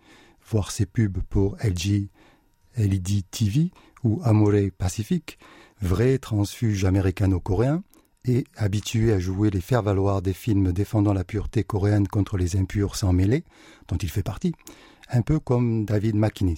voir 0.48 0.70
ses 0.70 0.86
pubs 0.86 1.20
pour 1.28 1.56
LG, 1.62 2.08
LED 2.76 3.30
TV 3.30 3.70
ou 4.02 4.20
Amore 4.24 4.70
Pacific, 4.76 5.38
vrai 5.80 6.18
transfuge 6.18 6.84
américano-coréen, 6.84 7.82
et 8.26 8.44
habitué 8.56 9.12
à 9.12 9.18
jouer 9.18 9.50
les 9.50 9.60
faire-valoir 9.60 10.22
des 10.22 10.32
films 10.32 10.72
défendant 10.72 11.12
la 11.12 11.24
pureté 11.24 11.62
coréenne 11.62 12.08
contre 12.08 12.36
les 12.36 12.56
impurs 12.56 12.96
sans 12.96 13.12
mêler, 13.12 13.44
dont 13.88 13.96
il 13.96 14.08
fait 14.08 14.22
partie, 14.22 14.54
un 15.10 15.22
peu 15.22 15.38
comme 15.38 15.84
David 15.84 16.16
McInnes, 16.16 16.56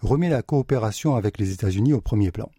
remet 0.00 0.28
la 0.28 0.42
coopération 0.42 1.14
avec 1.14 1.38
les 1.38 1.52
États-Unis 1.52 1.92
au 1.92 2.00
premier 2.00 2.32
plan. 2.32 2.50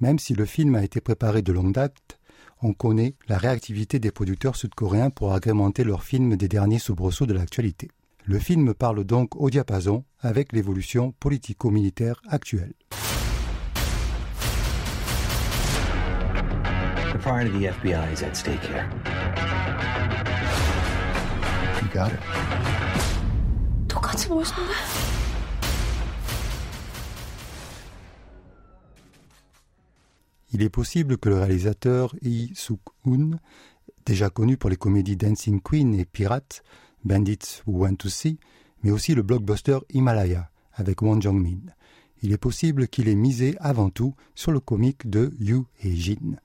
Même 0.00 0.18
si 0.18 0.34
le 0.34 0.44
film 0.44 0.76
a 0.76 0.84
été 0.84 1.00
préparé 1.00 1.42
de 1.42 1.52
longue 1.52 1.74
date, 1.74 2.18
on 2.62 2.72
connaît 2.72 3.14
la 3.28 3.38
réactivité 3.38 3.98
des 3.98 4.10
producteurs 4.10 4.56
sud-coréens 4.56 5.10
pour 5.10 5.32
agrémenter 5.32 5.82
leurs 5.82 6.04
films 6.04 6.36
des 6.36 6.48
derniers 6.48 6.78
soubresauts 6.78 7.26
de 7.26 7.34
l'actualité. 7.34 7.88
Le 8.29 8.39
film 8.39 8.73
parle 8.73 9.03
donc 9.03 9.35
au 9.35 9.49
diapason 9.49 10.03
avec 10.19 10.51
l'évolution 10.51 11.13
politico-militaire 11.19 12.21
actuelle. 12.27 12.73
The 17.11 17.19
pride 17.19 17.47
of 17.47 17.59
the 17.59 17.67
FBI 17.67 18.11
is 18.13 18.23
at 18.23 18.35
stake 18.35 18.61
here. 18.61 18.89
You 21.81 21.87
got 21.93 22.11
it. 22.11 22.19
똑같이 23.87 24.27
멋있는데? 24.29 24.73
Il 30.51 30.61
est 30.61 30.69
possible 30.69 31.17
que 31.17 31.27
le 31.29 31.35
réalisateur 31.39 32.15
Lee 32.21 32.53
Suk-hoon, 32.55 33.39
déjà 34.05 34.29
connu 34.29 34.55
pour 34.57 34.69
les 34.69 34.77
comédies 34.77 35.17
Dancing 35.17 35.59
Queen 35.61 35.93
et 35.95 36.05
Pirates, 36.05 36.63
Bandits 37.04 37.62
Who 37.66 37.78
Want 37.78 37.96
to 37.96 38.08
See, 38.08 38.38
mais 38.82 38.90
aussi 38.90 39.14
le 39.14 39.22
blockbuster 39.22 39.78
Himalaya 39.90 40.50
avec 40.74 41.02
Won 41.02 41.20
Jong-min. 41.20 41.60
Il 42.22 42.32
est 42.32 42.38
possible 42.38 42.88
qu'il 42.88 43.08
ait 43.08 43.14
misé 43.14 43.56
avant 43.60 43.90
tout 43.90 44.14
sur 44.34 44.52
le 44.52 44.60
comique 44.60 45.08
de 45.08 45.32
Yu 45.38 45.62
et 45.82 45.94
Jin. 45.94 46.36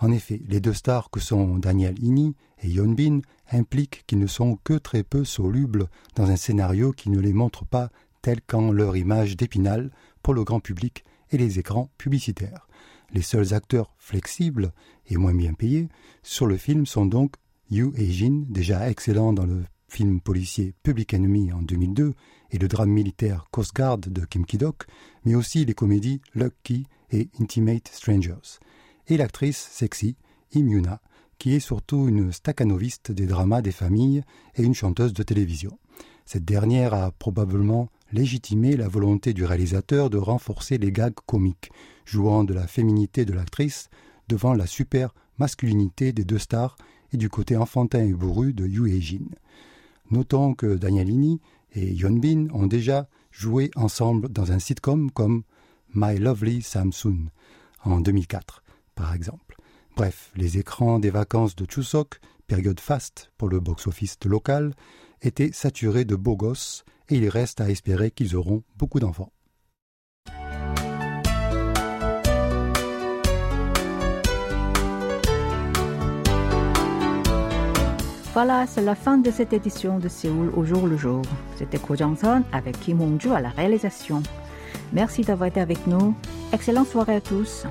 En 0.00 0.10
effet, 0.12 0.40
les 0.48 0.60
deux 0.60 0.72
stars 0.72 1.10
que 1.10 1.20
sont 1.20 1.58
Daniel 1.58 2.02
Ini 2.02 2.34
et 2.62 2.68
Yeon 2.68 2.92
Bin 2.92 3.20
impliquent 3.50 4.04
qu'ils 4.06 4.20
ne 4.20 4.26
sont 4.26 4.56
que 4.62 4.74
très 4.74 5.02
peu 5.02 5.24
solubles 5.24 5.88
dans 6.14 6.30
un 6.30 6.36
scénario 6.36 6.92
qui 6.92 7.10
ne 7.10 7.20
les 7.20 7.32
montre 7.32 7.64
pas 7.64 7.90
tels 8.22 8.40
qu'en 8.40 8.70
leur 8.70 8.96
image 8.96 9.36
d'épinal 9.36 9.90
pour 10.22 10.34
le 10.34 10.44
grand 10.44 10.60
public 10.60 11.04
et 11.30 11.38
les 11.38 11.58
écrans 11.58 11.90
publicitaires. 11.98 12.68
Les 13.12 13.22
seuls 13.22 13.54
acteurs 13.54 13.94
flexibles 13.98 14.72
et 15.08 15.16
moins 15.16 15.34
bien 15.34 15.52
payés 15.52 15.88
sur 16.22 16.46
le 16.46 16.56
film 16.56 16.86
sont 16.86 17.06
donc 17.06 17.34
Yu 17.70 17.92
et 17.96 18.10
Jin, 18.10 18.44
déjà 18.48 18.88
excellents 18.88 19.32
dans 19.32 19.46
le 19.46 19.64
film 19.88 20.20
policier 20.20 20.74
Public 20.82 21.14
Enemy 21.14 21.52
en 21.52 21.62
2002 21.62 22.14
et 22.50 22.58
le 22.58 22.68
drame 22.68 22.90
militaire 22.90 23.46
Coast 23.50 23.74
Guard 23.74 23.98
de 23.98 24.24
Kim 24.24 24.44
Ki-dok, 24.44 24.84
mais 25.24 25.34
aussi 25.34 25.64
les 25.64 25.74
comédies 25.74 26.20
Lucky 26.34 26.86
et 27.10 27.28
Intimate 27.40 27.88
Strangers. 27.88 28.60
Et 29.06 29.16
l'actrice 29.16 29.68
sexy 29.70 30.16
Im 30.54 30.98
qui 31.38 31.54
est 31.54 31.60
surtout 31.60 32.08
une 32.08 32.32
staccanoviste 32.32 33.12
des 33.12 33.26
dramas 33.26 33.62
des 33.62 33.72
familles 33.72 34.22
et 34.56 34.62
une 34.62 34.74
chanteuse 34.74 35.12
de 35.12 35.22
télévision. 35.22 35.78
Cette 36.26 36.44
dernière 36.44 36.94
a 36.94 37.12
probablement 37.12 37.88
légitimé 38.12 38.76
la 38.76 38.88
volonté 38.88 39.32
du 39.32 39.44
réalisateur 39.44 40.10
de 40.10 40.18
renforcer 40.18 40.78
les 40.78 40.92
gags 40.92 41.14
comiques, 41.26 41.70
jouant 42.04 42.44
de 42.44 42.54
la 42.54 42.66
féminité 42.66 43.24
de 43.24 43.32
l'actrice 43.32 43.88
devant 44.28 44.54
la 44.54 44.66
super 44.66 45.14
masculinité 45.38 46.12
des 46.12 46.24
deux 46.24 46.38
stars 46.38 46.76
et 47.12 47.16
du 47.16 47.30
côté 47.30 47.56
enfantin 47.56 48.04
et 48.04 48.12
bourru 48.12 48.52
de 48.52 48.66
Yu 48.66 48.90
Hee-jin. 48.90 49.28
Notons 50.10 50.54
que 50.54 50.76
Danielini 50.76 51.40
et 51.72 51.94
Bin 51.94 52.48
ont 52.52 52.66
déjà 52.66 53.08
joué 53.30 53.70
ensemble 53.76 54.28
dans 54.30 54.52
un 54.52 54.58
sitcom 54.58 55.10
comme 55.10 55.42
My 55.94 56.18
Lovely 56.18 56.62
Samsung 56.62 57.28
en 57.84 58.00
2004, 58.00 58.62
par 58.94 59.14
exemple. 59.14 59.56
Bref, 59.96 60.30
les 60.36 60.58
écrans 60.58 60.98
des 60.98 61.10
vacances 61.10 61.56
de 61.56 61.66
Chuseok, 61.68 62.20
période 62.46 62.80
faste 62.80 63.32
pour 63.36 63.48
le 63.48 63.60
box-office 63.60 64.18
local, 64.24 64.74
étaient 65.22 65.52
saturés 65.52 66.04
de 66.04 66.16
beaux 66.16 66.36
gosses 66.36 66.84
et 67.08 67.16
il 67.16 67.28
reste 67.28 67.60
à 67.60 67.70
espérer 67.70 68.10
qu'ils 68.10 68.36
auront 68.36 68.62
beaucoup 68.76 69.00
d'enfants. 69.00 69.32
Voilà, 78.40 78.68
c'est 78.68 78.82
la 78.82 78.94
fin 78.94 79.18
de 79.18 79.32
cette 79.32 79.52
édition 79.52 79.98
de 79.98 80.06
Séoul 80.06 80.52
au 80.56 80.64
jour 80.64 80.86
le 80.86 80.96
jour. 80.96 81.22
C'était 81.56 81.76
Ko 81.76 81.96
Jong-son 81.96 82.44
avec 82.52 82.78
Kim 82.78 83.00
Hong-ju 83.00 83.32
à 83.32 83.40
la 83.40 83.48
réalisation. 83.48 84.22
Merci 84.92 85.22
d'avoir 85.22 85.48
été 85.48 85.60
avec 85.60 85.84
nous. 85.88 86.14
Excellente 86.52 86.86
soirée 86.86 87.16
à 87.16 87.20
tous. 87.20 87.66